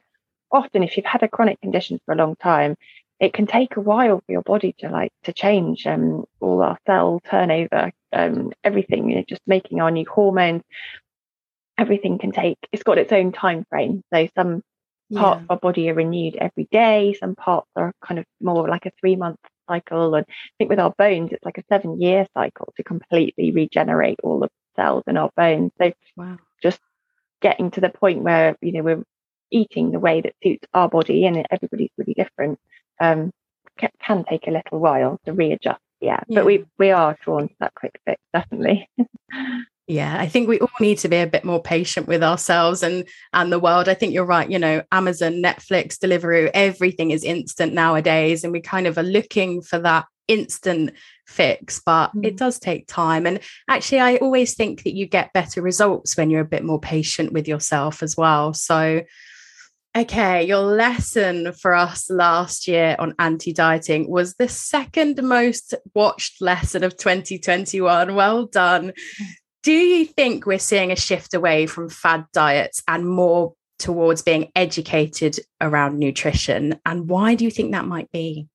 often, 0.51 0.83
if 0.83 0.97
you've 0.97 1.05
had 1.05 1.23
a 1.23 1.27
chronic 1.27 1.61
condition 1.61 1.99
for 2.05 2.13
a 2.13 2.17
long 2.17 2.35
time, 2.35 2.75
it 3.19 3.33
can 3.33 3.47
take 3.47 3.75
a 3.75 3.81
while 3.81 4.19
for 4.25 4.31
your 4.31 4.41
body 4.41 4.73
to 4.79 4.89
like 4.89 5.11
to 5.23 5.33
change 5.33 5.85
um, 5.85 6.23
all 6.39 6.61
our 6.61 6.77
cell 6.85 7.21
turnover, 7.29 7.91
um, 8.13 8.51
everything. 8.63 9.09
You 9.09 9.17
know, 9.17 9.23
just 9.27 9.41
making 9.45 9.81
our 9.81 9.91
new 9.91 10.05
hormones. 10.05 10.63
Everything 11.77 12.17
can 12.17 12.31
take. 12.31 12.57
It's 12.71 12.83
got 12.83 12.97
its 12.97 13.13
own 13.13 13.31
time 13.31 13.65
frame. 13.69 14.03
So 14.13 14.27
some 14.35 14.63
parts 15.13 15.39
yeah. 15.39 15.43
of 15.43 15.51
our 15.51 15.57
body 15.57 15.89
are 15.89 15.93
renewed 15.93 16.35
every 16.35 16.67
day. 16.71 17.15
Some 17.19 17.35
parts 17.35 17.69
are 17.75 17.93
kind 18.03 18.19
of 18.19 18.25
more 18.41 18.67
like 18.67 18.85
a 18.85 18.91
three 18.99 19.15
month 19.15 19.39
cycle. 19.69 20.15
And 20.15 20.25
I 20.27 20.33
think 20.57 20.69
with 20.69 20.79
our 20.79 20.93
bones, 20.97 21.29
it's 21.31 21.45
like 21.45 21.57
a 21.57 21.63
seven 21.69 22.01
year 22.01 22.25
cycle 22.33 22.73
to 22.77 22.83
completely 22.83 23.51
regenerate 23.51 24.19
all 24.23 24.39
the 24.39 24.49
cells 24.75 25.03
in 25.07 25.17
our 25.17 25.29
bones. 25.37 25.71
So 25.79 25.91
wow. 26.17 26.37
just 26.61 26.79
getting 27.41 27.71
to 27.71 27.81
the 27.81 27.89
point 27.89 28.23
where, 28.23 28.57
you 28.61 28.73
know, 28.73 28.83
we're 28.83 29.03
eating 29.51 29.91
the 29.91 29.99
way 29.99 30.21
that 30.21 30.35
suits 30.43 30.65
our 30.73 30.89
body 30.89 31.25
and 31.25 31.45
everybody's 31.49 31.91
really 31.97 32.13
different 32.13 32.59
um, 32.99 33.31
can, 33.77 33.89
can 34.03 34.25
take 34.25 34.47
a 34.47 34.51
little 34.51 34.79
while 34.79 35.19
to 35.25 35.33
readjust. 35.33 35.79
Yeah, 36.01 36.19
yeah, 36.27 36.35
but 36.35 36.45
we 36.45 36.65
we 36.77 36.91
are 36.91 37.17
drawn 37.25 37.49
to 37.49 37.55
that 37.59 37.73
quick 37.75 37.99
fix, 38.05 38.21
definitely. 38.33 38.89
yeah 39.89 40.17
i 40.19 40.27
think 40.27 40.47
we 40.47 40.59
all 40.59 40.69
need 40.79 40.99
to 40.99 41.09
be 41.09 41.17
a 41.17 41.27
bit 41.27 41.43
more 41.43 41.61
patient 41.61 42.07
with 42.07 42.23
ourselves 42.23 42.83
and 42.83 43.05
and 43.33 43.51
the 43.51 43.59
world 43.59 43.89
i 43.89 43.93
think 43.93 44.13
you're 44.13 44.23
right 44.23 44.51
you 44.51 44.59
know 44.59 44.83
amazon 44.91 45.33
netflix 45.33 45.97
deliveroo 45.97 46.49
everything 46.53 47.09
is 47.11 47.23
instant 47.23 47.73
nowadays 47.73 48.43
and 48.43 48.53
we 48.53 48.61
kind 48.61 48.85
of 48.85 48.97
are 48.97 49.03
looking 49.03 49.61
for 49.61 49.79
that 49.79 50.05
instant 50.27 50.91
fix 51.25 51.81
but 51.83 52.15
mm. 52.15 52.23
it 52.23 52.37
does 52.37 52.59
take 52.59 52.87
time 52.87 53.25
and 53.25 53.39
actually 53.67 53.99
i 53.99 54.15
always 54.17 54.53
think 54.53 54.83
that 54.83 54.95
you 54.95 55.07
get 55.07 55.33
better 55.33 55.59
results 55.59 56.15
when 56.15 56.29
you're 56.29 56.41
a 56.41 56.45
bit 56.45 56.63
more 56.63 56.79
patient 56.79 57.33
with 57.33 57.47
yourself 57.47 58.03
as 58.03 58.15
well 58.15 58.53
so 58.53 59.01
Okay, 59.97 60.45
your 60.45 60.59
lesson 60.59 61.51
for 61.51 61.73
us 61.73 62.11
last 62.11 62.67
year 62.67 62.95
on 62.99 63.15
anti 63.17 63.51
dieting 63.51 64.07
was 64.07 64.35
the 64.35 64.47
second 64.47 65.21
most 65.23 65.73
watched 65.95 66.39
lesson 66.41 66.83
of 66.83 66.95
2021. 66.95 68.13
Well 68.13 68.45
done. 68.45 68.93
Do 69.63 69.73
you 69.73 70.05
think 70.05 70.45
we're 70.45 70.59
seeing 70.59 70.91
a 70.91 70.95
shift 70.95 71.33
away 71.33 71.65
from 71.65 71.89
fad 71.89 72.25
diets 72.33 72.81
and 72.87 73.07
more 73.07 73.53
towards 73.77 74.21
being 74.21 74.51
educated 74.55 75.39
around 75.59 75.99
nutrition? 75.99 76.79
And 76.85 77.09
why 77.09 77.35
do 77.35 77.43
you 77.43 77.51
think 77.51 77.71
that 77.71 77.85
might 77.85 78.11
be? 78.11 78.47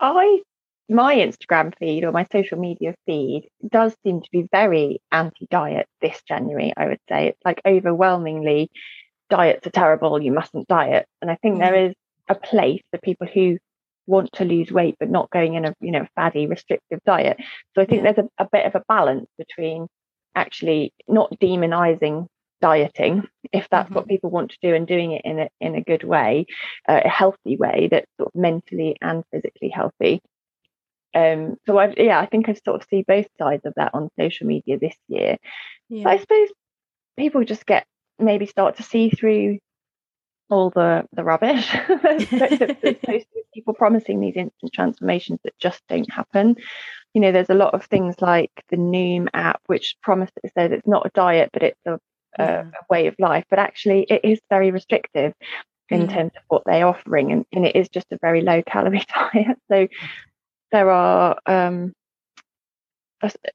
I 0.00 0.40
my 0.88 1.16
Instagram 1.16 1.74
feed 1.78 2.04
or 2.04 2.12
my 2.12 2.26
social 2.30 2.58
media 2.58 2.94
feed 3.06 3.48
does 3.66 3.96
seem 4.04 4.20
to 4.20 4.28
be 4.30 4.46
very 4.52 5.00
anti-diet 5.10 5.86
this 6.02 6.22
January, 6.28 6.72
I 6.76 6.88
would 6.88 7.00
say. 7.08 7.28
It's 7.28 7.40
like 7.44 7.62
overwhelmingly 7.66 8.70
diets 9.30 9.66
are 9.66 9.70
terrible, 9.70 10.22
you 10.22 10.32
mustn't 10.32 10.68
diet. 10.68 11.06
And 11.22 11.30
I 11.30 11.36
think 11.36 11.56
mm. 11.56 11.60
there 11.60 11.86
is 11.86 11.94
a 12.28 12.34
place 12.34 12.82
for 12.90 12.98
people 12.98 13.26
who 13.26 13.58
want 14.06 14.30
to 14.32 14.44
lose 14.44 14.70
weight 14.70 14.96
but 14.98 15.10
not 15.10 15.30
going 15.30 15.54
in 15.54 15.64
a 15.64 15.74
you 15.80 15.90
know 15.90 16.06
faddy 16.14 16.46
restrictive 16.46 17.00
diet 17.06 17.36
so 17.74 17.82
i 17.82 17.84
think 17.84 18.02
yeah. 18.02 18.12
there's 18.12 18.26
a, 18.38 18.44
a, 18.44 18.48
bit 18.50 18.66
of 18.66 18.74
a 18.74 18.82
balance 18.88 19.26
between 19.38 19.86
actually 20.34 20.92
not 21.08 21.32
demonizing 21.40 22.26
dieting 22.60 23.26
if 23.52 23.68
that's 23.70 23.86
mm-hmm. 23.86 23.94
what 23.94 24.08
people 24.08 24.30
want 24.30 24.50
to 24.50 24.58
do 24.62 24.74
and 24.74 24.86
doing 24.86 25.12
it 25.12 25.22
in 25.24 25.38
a 25.38 25.48
in 25.60 25.74
a 25.74 25.82
good 25.82 26.04
way 26.04 26.46
uh, 26.88 27.00
a 27.04 27.08
healthy 27.08 27.56
way 27.56 27.88
that's 27.90 28.06
sort 28.18 28.30
of 28.34 28.40
mentally 28.40 28.96
and 29.00 29.24
physically 29.30 29.68
healthy 29.68 30.20
um 31.14 31.56
so 31.66 31.78
i 31.78 31.92
yeah 31.96 32.18
i 32.18 32.26
think 32.26 32.48
i 32.48 32.54
sort 32.54 32.80
of 32.80 32.88
see 32.88 33.04
both 33.06 33.26
sides 33.38 33.64
of 33.64 33.72
that 33.76 33.90
on 33.94 34.08
social 34.18 34.46
media 34.46 34.78
this 34.78 34.96
year 35.08 35.36
yeah. 35.88 36.08
i 36.08 36.16
suppose 36.16 36.48
people 37.16 37.44
just 37.44 37.66
get 37.66 37.86
maybe 38.18 38.46
start 38.46 38.76
to 38.76 38.82
see 38.82 39.10
through 39.10 39.58
all 40.50 40.70
the 40.70 41.06
the 41.12 41.24
rubbish 41.24 41.74
people 43.54 43.74
promising 43.74 44.20
these 44.20 44.36
instant 44.36 44.72
transformations 44.72 45.38
that 45.44 45.58
just 45.58 45.82
don't 45.88 46.10
happen 46.12 46.56
you 47.14 47.20
know 47.20 47.32
there's 47.32 47.50
a 47.50 47.54
lot 47.54 47.74
of 47.74 47.84
things 47.86 48.16
like 48.20 48.50
the 48.68 48.76
noom 48.76 49.28
app 49.32 49.60
which 49.66 49.96
promises 50.02 50.50
that 50.54 50.72
it's 50.72 50.86
not 50.86 51.06
a 51.06 51.10
diet 51.14 51.50
but 51.52 51.62
it's 51.62 51.80
a, 51.86 51.98
yeah. 52.38 52.64
a, 52.64 52.84
way 52.90 53.06
of 53.06 53.14
life 53.18 53.44
but 53.48 53.58
actually 53.58 54.02
it 54.10 54.20
is 54.24 54.40
very 54.50 54.70
restrictive 54.70 55.32
in 55.90 56.06
mm. 56.06 56.12
terms 56.12 56.32
of 56.36 56.42
what 56.48 56.62
they're 56.66 56.86
offering 56.86 57.32
and, 57.32 57.46
and 57.52 57.66
it 57.66 57.76
is 57.76 57.88
just 57.88 58.10
a 58.10 58.18
very 58.20 58.42
low 58.42 58.62
calorie 58.62 59.04
diet 59.32 59.58
so 59.68 59.86
there 60.72 60.90
are 60.90 61.38
um 61.46 61.92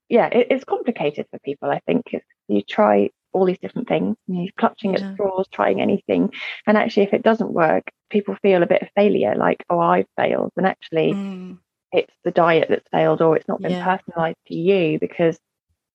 yeah 0.08 0.28
it, 0.28 0.48
it's 0.50 0.64
complicated 0.64 1.28
for 1.30 1.40
people 1.40 1.70
i 1.70 1.80
think 1.86 2.06
if 2.14 2.24
you 2.48 2.62
try 2.62 3.10
all 3.32 3.46
these 3.46 3.60
different 3.60 3.88
things, 3.88 4.16
you 4.28 4.36
know, 4.36 4.48
clutching 4.58 4.94
yeah. 4.94 5.00
at 5.00 5.14
straws, 5.14 5.48
trying 5.52 5.82
anything. 5.82 6.32
And 6.66 6.78
actually, 6.78 7.04
if 7.04 7.14
it 7.14 7.24
doesn't 7.24 7.52
work, 7.52 7.92
people 8.10 8.36
feel 8.42 8.64
a 8.64 8.68
bit 8.68 8.82
of 8.82 8.90
failure, 8.96 9.36
like, 9.36 9.64
oh, 9.70 9.80
I've 9.80 10.08
failed. 10.18 10.52
And 10.58 10.66
actually, 10.66 11.14
mm. 11.14 11.58
it's 11.92 12.14
the 12.24 12.32
diet 12.32 12.68
that's 12.70 12.90
failed, 12.92 13.22
or 13.22 13.36
it's 13.36 13.48
not 13.48 13.62
been 13.62 13.72
yeah. 13.72 13.98
personalized 13.98 14.38
to 14.48 14.56
you 14.56 15.00
because 15.00 15.40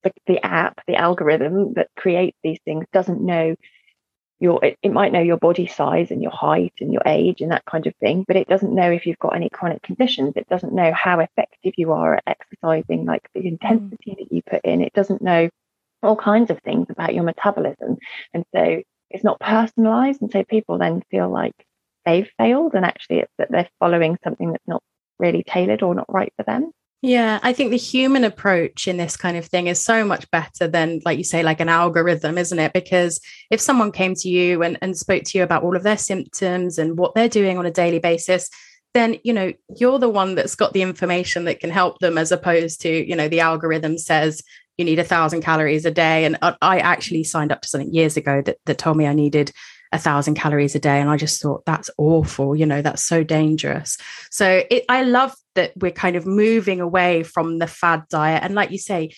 the, 0.02 0.12
the 0.26 0.44
app, 0.44 0.80
the 0.86 0.96
algorithm 0.96 1.74
that 1.74 1.88
creates 1.96 2.38
these 2.42 2.60
things 2.64 2.86
doesn't 2.92 3.20
know 3.20 3.56
your 4.40 4.64
it, 4.64 4.78
it, 4.82 4.92
might 4.92 5.12
know 5.12 5.20
your 5.20 5.36
body 5.36 5.66
size 5.66 6.10
and 6.10 6.20
your 6.20 6.32
height 6.32 6.72
and 6.80 6.92
your 6.92 7.02
age 7.06 7.40
and 7.40 7.52
that 7.52 7.64
kind 7.66 7.86
of 7.86 7.94
thing 7.96 8.24
but 8.26 8.36
it 8.36 8.48
doesn't 8.48 8.74
know 8.74 8.90
if 8.90 9.06
you've 9.06 9.18
got 9.18 9.34
any 9.34 9.48
chronic 9.48 9.80
conditions 9.82 10.32
it 10.36 10.48
doesn't 10.48 10.74
know 10.74 10.92
how 10.92 11.20
effective 11.20 11.72
you 11.76 11.92
are 11.92 12.16
at 12.16 12.24
exercising 12.26 13.04
like 13.04 13.22
the 13.32 13.40
mm. 13.40 13.46
intensity 13.46 14.10
mm. 14.10 14.18
that 14.18 14.32
you 14.32 14.42
put 14.42 14.60
in 14.64 14.82
it 14.82 14.92
doesn't 14.92 15.22
know 15.22 15.48
all 16.04 16.16
kinds 16.16 16.50
of 16.50 16.60
things 16.60 16.86
about 16.90 17.14
your 17.14 17.24
metabolism. 17.24 17.96
And 18.32 18.44
so 18.54 18.82
it's 19.10 19.24
not 19.24 19.40
personalized. 19.40 20.22
And 20.22 20.30
so 20.30 20.44
people 20.44 20.78
then 20.78 21.02
feel 21.10 21.30
like 21.30 21.54
they've 22.04 22.30
failed 22.38 22.74
and 22.74 22.84
actually 22.84 23.20
it's 23.20 23.32
that 23.38 23.50
they're 23.50 23.68
following 23.80 24.18
something 24.22 24.52
that's 24.52 24.66
not 24.66 24.82
really 25.18 25.42
tailored 25.42 25.82
or 25.82 25.94
not 25.94 26.12
right 26.12 26.32
for 26.36 26.42
them. 26.42 26.70
Yeah, 27.00 27.38
I 27.42 27.52
think 27.52 27.70
the 27.70 27.76
human 27.76 28.24
approach 28.24 28.88
in 28.88 28.96
this 28.96 29.14
kind 29.14 29.36
of 29.36 29.44
thing 29.44 29.66
is 29.66 29.78
so 29.78 30.06
much 30.06 30.30
better 30.30 30.66
than, 30.66 31.00
like 31.04 31.18
you 31.18 31.24
say, 31.24 31.42
like 31.42 31.60
an 31.60 31.68
algorithm, 31.68 32.38
isn't 32.38 32.58
it? 32.58 32.72
Because 32.72 33.20
if 33.50 33.60
someone 33.60 33.92
came 33.92 34.14
to 34.14 34.28
you 34.30 34.62
and, 34.62 34.78
and 34.80 34.96
spoke 34.96 35.24
to 35.24 35.38
you 35.38 35.44
about 35.44 35.64
all 35.64 35.76
of 35.76 35.82
their 35.82 35.98
symptoms 35.98 36.78
and 36.78 36.96
what 36.96 37.14
they're 37.14 37.28
doing 37.28 37.58
on 37.58 37.66
a 37.66 37.70
daily 37.70 37.98
basis, 37.98 38.48
then 38.94 39.18
you 39.24 39.32
know 39.32 39.52
you're 39.76 39.98
the 39.98 40.08
one 40.08 40.34
that's 40.36 40.54
got 40.54 40.72
the 40.72 40.80
information 40.80 41.44
that 41.44 41.60
can 41.60 41.70
help 41.70 41.98
them 41.98 42.16
as 42.16 42.32
opposed 42.32 42.80
to 42.80 42.88
you 42.88 43.14
know 43.14 43.28
the 43.28 43.40
algorithm 43.40 43.98
says 43.98 44.40
you 44.76 44.84
need 44.84 44.98
a 44.98 45.04
thousand 45.04 45.42
calories 45.42 45.84
a 45.84 45.90
day. 45.90 46.24
And 46.24 46.38
I 46.60 46.78
actually 46.78 47.24
signed 47.24 47.52
up 47.52 47.62
to 47.62 47.68
something 47.68 47.92
years 47.92 48.16
ago 48.16 48.42
that, 48.42 48.58
that 48.66 48.78
told 48.78 48.96
me 48.96 49.06
I 49.06 49.14
needed 49.14 49.52
a 49.92 49.98
thousand 49.98 50.34
calories 50.34 50.74
a 50.74 50.80
day. 50.80 51.00
And 51.00 51.08
I 51.08 51.16
just 51.16 51.40
thought 51.40 51.64
that's 51.64 51.90
awful. 51.96 52.56
You 52.56 52.66
know, 52.66 52.82
that's 52.82 53.04
so 53.04 53.22
dangerous. 53.22 53.96
So 54.30 54.64
it, 54.70 54.84
I 54.88 55.02
love 55.02 55.34
that 55.54 55.72
we're 55.76 55.92
kind 55.92 56.16
of 56.16 56.26
moving 56.26 56.80
away 56.80 57.22
from 57.22 57.58
the 57.58 57.68
fad 57.68 58.04
diet. 58.10 58.42
And 58.42 58.54
like 58.54 58.72
you 58.72 58.78
say, 58.78 59.14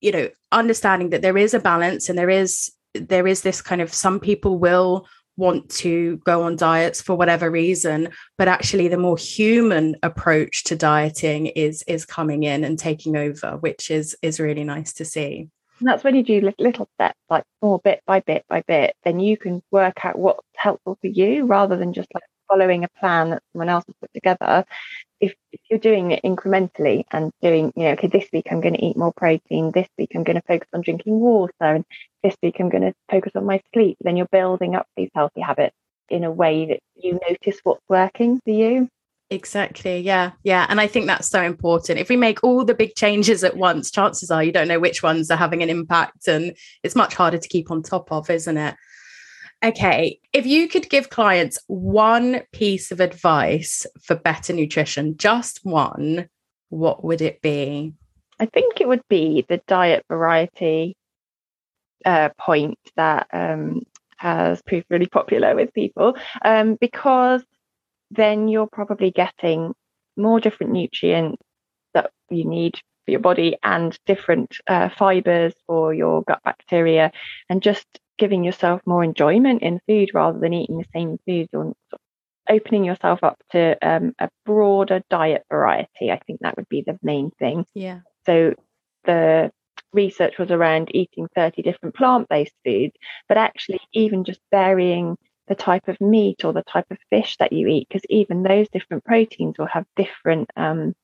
you 0.00 0.12
know, 0.12 0.28
understanding 0.52 1.10
that 1.10 1.22
there 1.22 1.38
is 1.38 1.54
a 1.54 1.60
balance 1.60 2.08
and 2.08 2.18
there 2.18 2.30
is 2.30 2.70
there 2.94 3.26
is 3.26 3.42
this 3.42 3.62
kind 3.62 3.80
of 3.80 3.94
some 3.94 4.18
people 4.18 4.58
will 4.58 5.06
want 5.40 5.68
to 5.70 6.18
go 6.18 6.42
on 6.42 6.54
diets 6.54 7.00
for 7.00 7.16
whatever 7.16 7.50
reason 7.50 8.08
but 8.36 8.46
actually 8.46 8.88
the 8.88 8.98
more 8.98 9.16
human 9.16 9.96
approach 10.02 10.64
to 10.64 10.76
dieting 10.76 11.46
is 11.46 11.82
is 11.86 12.04
coming 12.04 12.42
in 12.42 12.62
and 12.62 12.78
taking 12.78 13.16
over 13.16 13.56
which 13.60 13.90
is 13.90 14.14
is 14.22 14.38
really 14.38 14.64
nice 14.64 14.92
to 14.92 15.04
see. 15.04 15.48
And 15.78 15.88
that's 15.88 16.04
when 16.04 16.14
you 16.14 16.22
do 16.22 16.52
little 16.58 16.90
steps 16.94 17.18
like 17.30 17.44
more 17.62 17.80
bit 17.82 18.02
by 18.06 18.20
bit 18.20 18.44
by 18.48 18.62
bit 18.68 18.94
then 19.02 19.18
you 19.18 19.38
can 19.38 19.62
work 19.70 20.04
out 20.04 20.18
what's 20.18 20.46
helpful 20.56 20.98
for 21.00 21.06
you 21.06 21.46
rather 21.46 21.76
than 21.76 21.94
just 21.94 22.08
like 22.12 22.24
following 22.48 22.84
a 22.84 22.88
plan 23.00 23.30
that 23.30 23.42
someone 23.52 23.70
else 23.70 23.84
has 23.86 23.96
put 23.98 24.12
together 24.12 24.64
if, 25.20 25.34
if, 25.52 25.60
you're 25.68 25.78
doing 25.78 26.12
it 26.12 26.22
incrementally 26.24 27.04
and 27.12 27.30
doing, 27.42 27.72
you 27.76 27.84
know, 27.84 27.90
okay, 27.90 28.08
this 28.08 28.26
week 28.32 28.46
I'm 28.50 28.60
going 28.60 28.74
to 28.74 28.84
eat 28.84 28.96
more 28.96 29.12
protein, 29.12 29.70
this 29.72 29.88
week 29.98 30.12
I'm 30.14 30.24
going 30.24 30.36
to 30.40 30.46
focus 30.46 30.68
on 30.72 30.80
drinking 30.80 31.20
water, 31.20 31.52
and 31.60 31.84
this 32.22 32.34
week 32.42 32.56
I'm 32.58 32.68
going 32.68 32.82
to 32.82 32.94
focus 33.10 33.32
on 33.34 33.44
my 33.44 33.60
sleep, 33.72 33.98
then 34.00 34.16
you're 34.16 34.28
building 34.32 34.74
up 34.74 34.86
these 34.96 35.10
healthy 35.14 35.40
habits 35.40 35.76
in 36.08 36.24
a 36.24 36.30
way 36.30 36.66
that 36.66 36.80
you 36.96 37.20
notice 37.28 37.60
what's 37.62 37.84
working 37.88 38.40
for 38.44 38.50
you. 38.50 38.88
Exactly. 39.32 40.00
Yeah. 40.00 40.32
Yeah. 40.42 40.66
And 40.68 40.80
I 40.80 40.88
think 40.88 41.06
that's 41.06 41.28
so 41.28 41.40
important. 41.40 42.00
If 42.00 42.08
we 42.08 42.16
make 42.16 42.42
all 42.42 42.64
the 42.64 42.74
big 42.74 42.96
changes 42.96 43.44
at 43.44 43.56
once, 43.56 43.92
chances 43.92 44.28
are 44.28 44.42
you 44.42 44.50
don't 44.50 44.66
know 44.66 44.80
which 44.80 45.04
ones 45.04 45.30
are 45.30 45.36
having 45.36 45.62
an 45.62 45.70
impact. 45.70 46.26
And 46.26 46.56
it's 46.82 46.96
much 46.96 47.14
harder 47.14 47.38
to 47.38 47.48
keep 47.48 47.70
on 47.70 47.84
top 47.84 48.10
of, 48.10 48.28
isn't 48.28 48.56
it? 48.56 48.74
Okay, 49.62 50.18
if 50.32 50.46
you 50.46 50.68
could 50.68 50.88
give 50.88 51.10
clients 51.10 51.58
one 51.66 52.42
piece 52.52 52.90
of 52.90 53.00
advice 53.00 53.86
for 54.02 54.16
better 54.16 54.54
nutrition, 54.54 55.18
just 55.18 55.60
one, 55.64 56.28
what 56.70 57.04
would 57.04 57.20
it 57.20 57.42
be? 57.42 57.92
I 58.38 58.46
think 58.46 58.80
it 58.80 58.88
would 58.88 59.06
be 59.10 59.44
the 59.46 59.60
diet 59.66 60.06
variety 60.08 60.96
uh, 62.06 62.30
point 62.38 62.78
that 62.96 63.26
um, 63.34 63.82
has 64.16 64.62
proved 64.62 64.86
really 64.88 65.06
popular 65.06 65.54
with 65.54 65.74
people 65.74 66.16
um, 66.42 66.78
because 66.80 67.42
then 68.10 68.48
you're 68.48 68.66
probably 68.66 69.10
getting 69.10 69.74
more 70.16 70.40
different 70.40 70.72
nutrients 70.72 71.42
that 71.92 72.10
you 72.30 72.46
need 72.46 72.76
for 73.04 73.10
your 73.10 73.20
body 73.20 73.58
and 73.62 73.98
different 74.06 74.56
uh, 74.66 74.88
fibers 74.88 75.52
for 75.66 75.92
your 75.92 76.22
gut 76.22 76.40
bacteria 76.44 77.12
and 77.50 77.62
just 77.62 77.86
giving 78.20 78.44
yourself 78.44 78.82
more 78.84 79.02
enjoyment 79.02 79.62
in 79.62 79.80
food 79.88 80.10
rather 80.12 80.38
than 80.38 80.52
eating 80.52 80.76
the 80.76 80.84
same 80.94 81.18
foods 81.26 81.48
or 81.54 81.72
opening 82.50 82.84
yourself 82.84 83.24
up 83.24 83.42
to 83.50 83.76
um, 83.82 84.12
a 84.18 84.28
broader 84.44 85.02
diet 85.08 85.42
variety. 85.50 86.12
I 86.12 86.20
think 86.26 86.40
that 86.40 86.56
would 86.56 86.68
be 86.68 86.82
the 86.86 86.98
main 87.02 87.30
thing. 87.38 87.64
Yeah. 87.74 88.00
So 88.26 88.52
the 89.04 89.50
research 89.94 90.36
was 90.38 90.50
around 90.50 90.90
eating 90.94 91.28
30 91.34 91.62
different 91.62 91.94
plant 91.94 92.28
based 92.28 92.52
foods, 92.62 92.92
but 93.26 93.38
actually, 93.38 93.80
even 93.94 94.24
just 94.24 94.40
varying 94.50 95.16
the 95.48 95.54
type 95.54 95.88
of 95.88 95.98
meat 95.98 96.44
or 96.44 96.52
the 96.52 96.62
type 96.62 96.86
of 96.90 96.98
fish 97.08 97.38
that 97.38 97.54
you 97.54 97.66
eat, 97.68 97.88
because 97.88 98.04
even 98.10 98.42
those 98.42 98.68
different 98.68 99.02
proteins 99.04 99.56
will 99.58 99.66
have 99.66 99.86
different 99.96 100.50
um, 100.58 100.94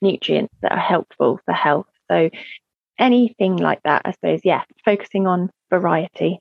nutrients 0.00 0.54
that 0.62 0.70
are 0.70 0.78
helpful 0.78 1.40
for 1.44 1.52
health. 1.52 1.88
So 2.08 2.30
anything 2.98 3.56
like 3.56 3.82
that, 3.84 4.02
I 4.04 4.12
suppose, 4.12 4.40
yeah, 4.44 4.62
focusing 4.84 5.26
on 5.26 5.50
variety. 5.70 6.40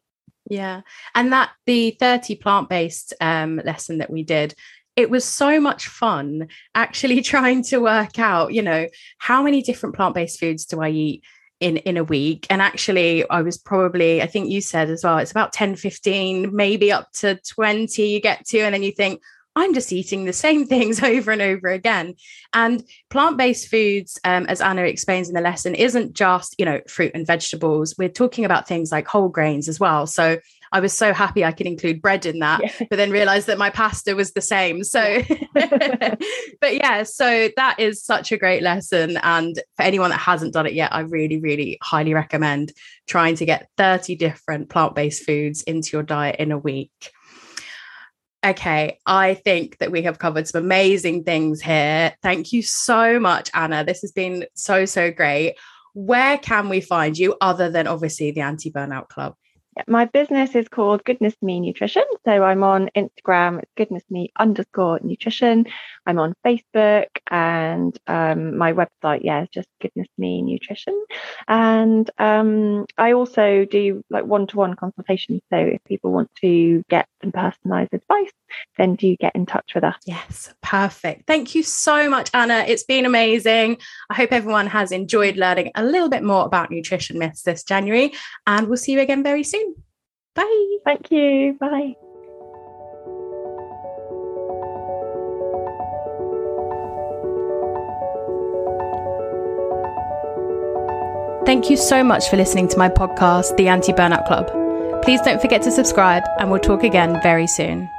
Yeah. 0.49 0.81
And 1.13 1.33
that 1.33 1.51
the 1.65 1.91
30 1.99 2.35
plant 2.35 2.69
based 2.69 3.13
um, 3.19 3.61
lesson 3.63 3.97
that 3.97 4.09
we 4.09 4.23
did, 4.23 4.55
it 4.95 5.09
was 5.09 5.25
so 5.25 5.59
much 5.59 5.87
fun 5.87 6.47
actually 6.73 7.21
trying 7.33 7.63
to 7.63 7.79
work 7.79 8.19
out, 8.19 8.53
you 8.53 8.61
know, 8.61 8.87
how 9.17 9.43
many 9.43 9.61
different 9.61 9.95
plant 9.95 10.15
based 10.15 10.39
foods 10.39 10.65
do 10.65 10.81
I 10.81 10.89
eat? 10.89 11.23
in 11.59 11.77
in 11.77 11.97
a 11.97 12.03
week 12.03 12.45
and 12.51 12.61
actually 12.61 13.27
i 13.29 13.41
was 13.41 13.57
probably 13.57 14.21
i 14.21 14.27
think 14.27 14.49
you 14.49 14.61
said 14.61 14.89
as 14.89 15.03
well 15.03 15.17
it's 15.17 15.31
about 15.31 15.51
10 15.51 15.75
15 15.75 16.55
maybe 16.55 16.91
up 16.91 17.11
to 17.11 17.39
20 17.49 18.07
you 18.07 18.21
get 18.21 18.45
to 18.45 18.59
and 18.59 18.75
then 18.75 18.83
you 18.83 18.91
think 18.91 19.19
I'm 19.57 19.73
just 19.73 19.91
eating 19.91 20.25
the 20.25 20.33
same 20.33 20.65
things 20.67 21.01
over 21.01 21.31
and 21.31 21.41
over 21.41 21.67
again. 21.67 22.13
And 22.53 22.83
plant 23.09 23.37
based 23.37 23.69
foods, 23.69 24.19
um, 24.23 24.45
as 24.45 24.61
Anna 24.61 24.83
explains 24.83 25.27
in 25.27 25.33
the 25.33 25.41
lesson, 25.41 25.75
isn't 25.75 26.13
just, 26.13 26.55
you 26.57 26.65
know, 26.65 26.79
fruit 26.87 27.11
and 27.15 27.25
vegetables. 27.25 27.95
We're 27.97 28.09
talking 28.09 28.45
about 28.45 28.67
things 28.67 28.91
like 28.91 29.07
whole 29.07 29.29
grains 29.29 29.67
as 29.67 29.79
well. 29.79 30.05
So 30.05 30.37
I 30.71 30.79
was 30.79 30.93
so 30.93 31.13
happy 31.13 31.45
I 31.45 31.53
could 31.53 31.65
include 31.65 32.01
bread 32.01 32.25
in 32.25 32.39
that, 32.39 32.61
yeah. 32.61 32.87
but 32.89 32.97
then 32.97 33.09
realized 33.09 33.47
that 33.47 33.57
my 33.57 33.69
pasta 33.69 34.15
was 34.15 34.33
the 34.33 34.41
same. 34.41 34.83
So, 34.83 35.21
but 35.53 36.75
yeah, 36.75 37.03
so 37.03 37.49
that 37.55 37.79
is 37.79 38.03
such 38.03 38.31
a 38.31 38.37
great 38.37 38.61
lesson. 38.61 39.17
And 39.23 39.55
for 39.75 39.83
anyone 39.83 40.09
that 40.09 40.19
hasn't 40.19 40.53
done 40.53 40.67
it 40.67 40.73
yet, 40.73 40.93
I 40.93 41.01
really, 41.01 41.39
really 41.39 41.77
highly 41.81 42.13
recommend 42.13 42.73
trying 43.07 43.35
to 43.35 43.45
get 43.45 43.69
30 43.77 44.15
different 44.15 44.69
plant 44.69 44.93
based 44.93 45.23
foods 45.23 45.63
into 45.63 45.91
your 45.93 46.03
diet 46.03 46.35
in 46.37 46.51
a 46.51 46.57
week 46.57 47.11
okay, 48.45 48.99
I 49.05 49.33
think 49.33 49.77
that 49.79 49.91
we 49.91 50.03
have 50.03 50.19
covered 50.19 50.47
some 50.47 50.63
amazing 50.63 51.23
things 51.23 51.61
here. 51.61 52.13
Thank 52.21 52.53
you 52.53 52.61
so 52.61 53.19
much, 53.19 53.49
Anna. 53.53 53.83
This 53.83 54.01
has 54.01 54.11
been 54.11 54.45
so, 54.53 54.85
so 54.85 55.11
great. 55.11 55.55
Where 55.93 56.37
can 56.37 56.69
we 56.69 56.81
find 56.81 57.17
you 57.17 57.35
other 57.41 57.69
than 57.69 57.87
obviously 57.87 58.31
the 58.31 58.41
Anti 58.41 58.71
Burnout 58.71 59.09
Club? 59.09 59.35
My 59.87 60.05
business 60.05 60.55
is 60.55 60.67
called 60.67 61.03
Goodness 61.03 61.35
Me 61.41 61.59
Nutrition. 61.59 62.03
So 62.25 62.43
I'm 62.43 62.63
on 62.63 62.89
Instagram, 62.95 63.59
it's 63.59 63.71
goodness 63.75 64.03
me 64.09 64.31
underscore 64.39 64.99
nutrition. 65.03 65.67
I'm 66.07 66.19
on 66.19 66.33
Facebook 66.45 67.07
and 67.29 67.97
um, 68.07 68.57
my 68.57 68.73
website, 68.73 69.19
yeah, 69.23 69.43
is 69.43 69.49
just 69.49 69.67
Goodness 69.81 70.07
Me 70.17 70.41
Nutrition. 70.41 71.05
And 71.49 72.09
um, 72.17 72.85
I 72.97 73.11
also 73.11 73.65
do 73.65 74.01
like 74.09 74.25
one 74.25 74.47
to 74.47 74.57
one 74.57 74.75
consultations. 74.75 75.41
So 75.51 75.57
if 75.57 75.83
people 75.83 76.11
want 76.11 76.31
to 76.41 76.81
get 76.89 77.07
some 77.21 77.33
personalized 77.33 77.93
advice, 77.93 78.31
then 78.77 78.95
do 78.95 79.15
get 79.17 79.35
in 79.35 79.45
touch 79.45 79.73
with 79.75 79.83
us. 79.83 79.97
Yes, 80.05 80.53
perfect. 80.63 81.27
Thank 81.27 81.53
you 81.53 81.61
so 81.61 82.09
much, 82.09 82.29
Anna. 82.33 82.63
It's 82.65 82.83
been 82.83 83.05
amazing. 83.05 83.77
I 84.09 84.15
hope 84.15 84.31
everyone 84.31 84.67
has 84.67 84.93
enjoyed 84.93 85.35
learning 85.35 85.71
a 85.75 85.83
little 85.83 86.09
bit 86.09 86.23
more 86.23 86.45
about 86.45 86.71
nutrition 86.71 87.19
myths 87.19 87.41
this 87.41 87.63
January, 87.63 88.13
and 88.45 88.67
we'll 88.67 88.77
see 88.77 88.93
you 88.93 89.01
again 89.01 89.23
very 89.23 89.43
soon. 89.43 89.75
Bye. 90.35 90.77
Thank 90.85 91.11
you. 91.11 91.57
Bye. 91.59 91.95
Thank 101.47 101.69
you 101.69 101.77
so 101.77 102.03
much 102.03 102.29
for 102.29 102.35
listening 102.35 102.67
to 102.67 102.77
my 102.77 102.89
podcast, 102.89 103.55
The 103.55 103.69
Anti 103.69 103.93
Burnout 103.93 104.27
Club. 104.27 104.51
Please 105.01 105.21
don't 105.21 105.39
forget 105.39 105.61
to 105.61 105.71
subscribe, 105.71 106.23
and 106.39 106.51
we'll 106.51 106.59
talk 106.59 106.83
again 106.83 107.21
very 107.23 107.47
soon. 107.47 107.89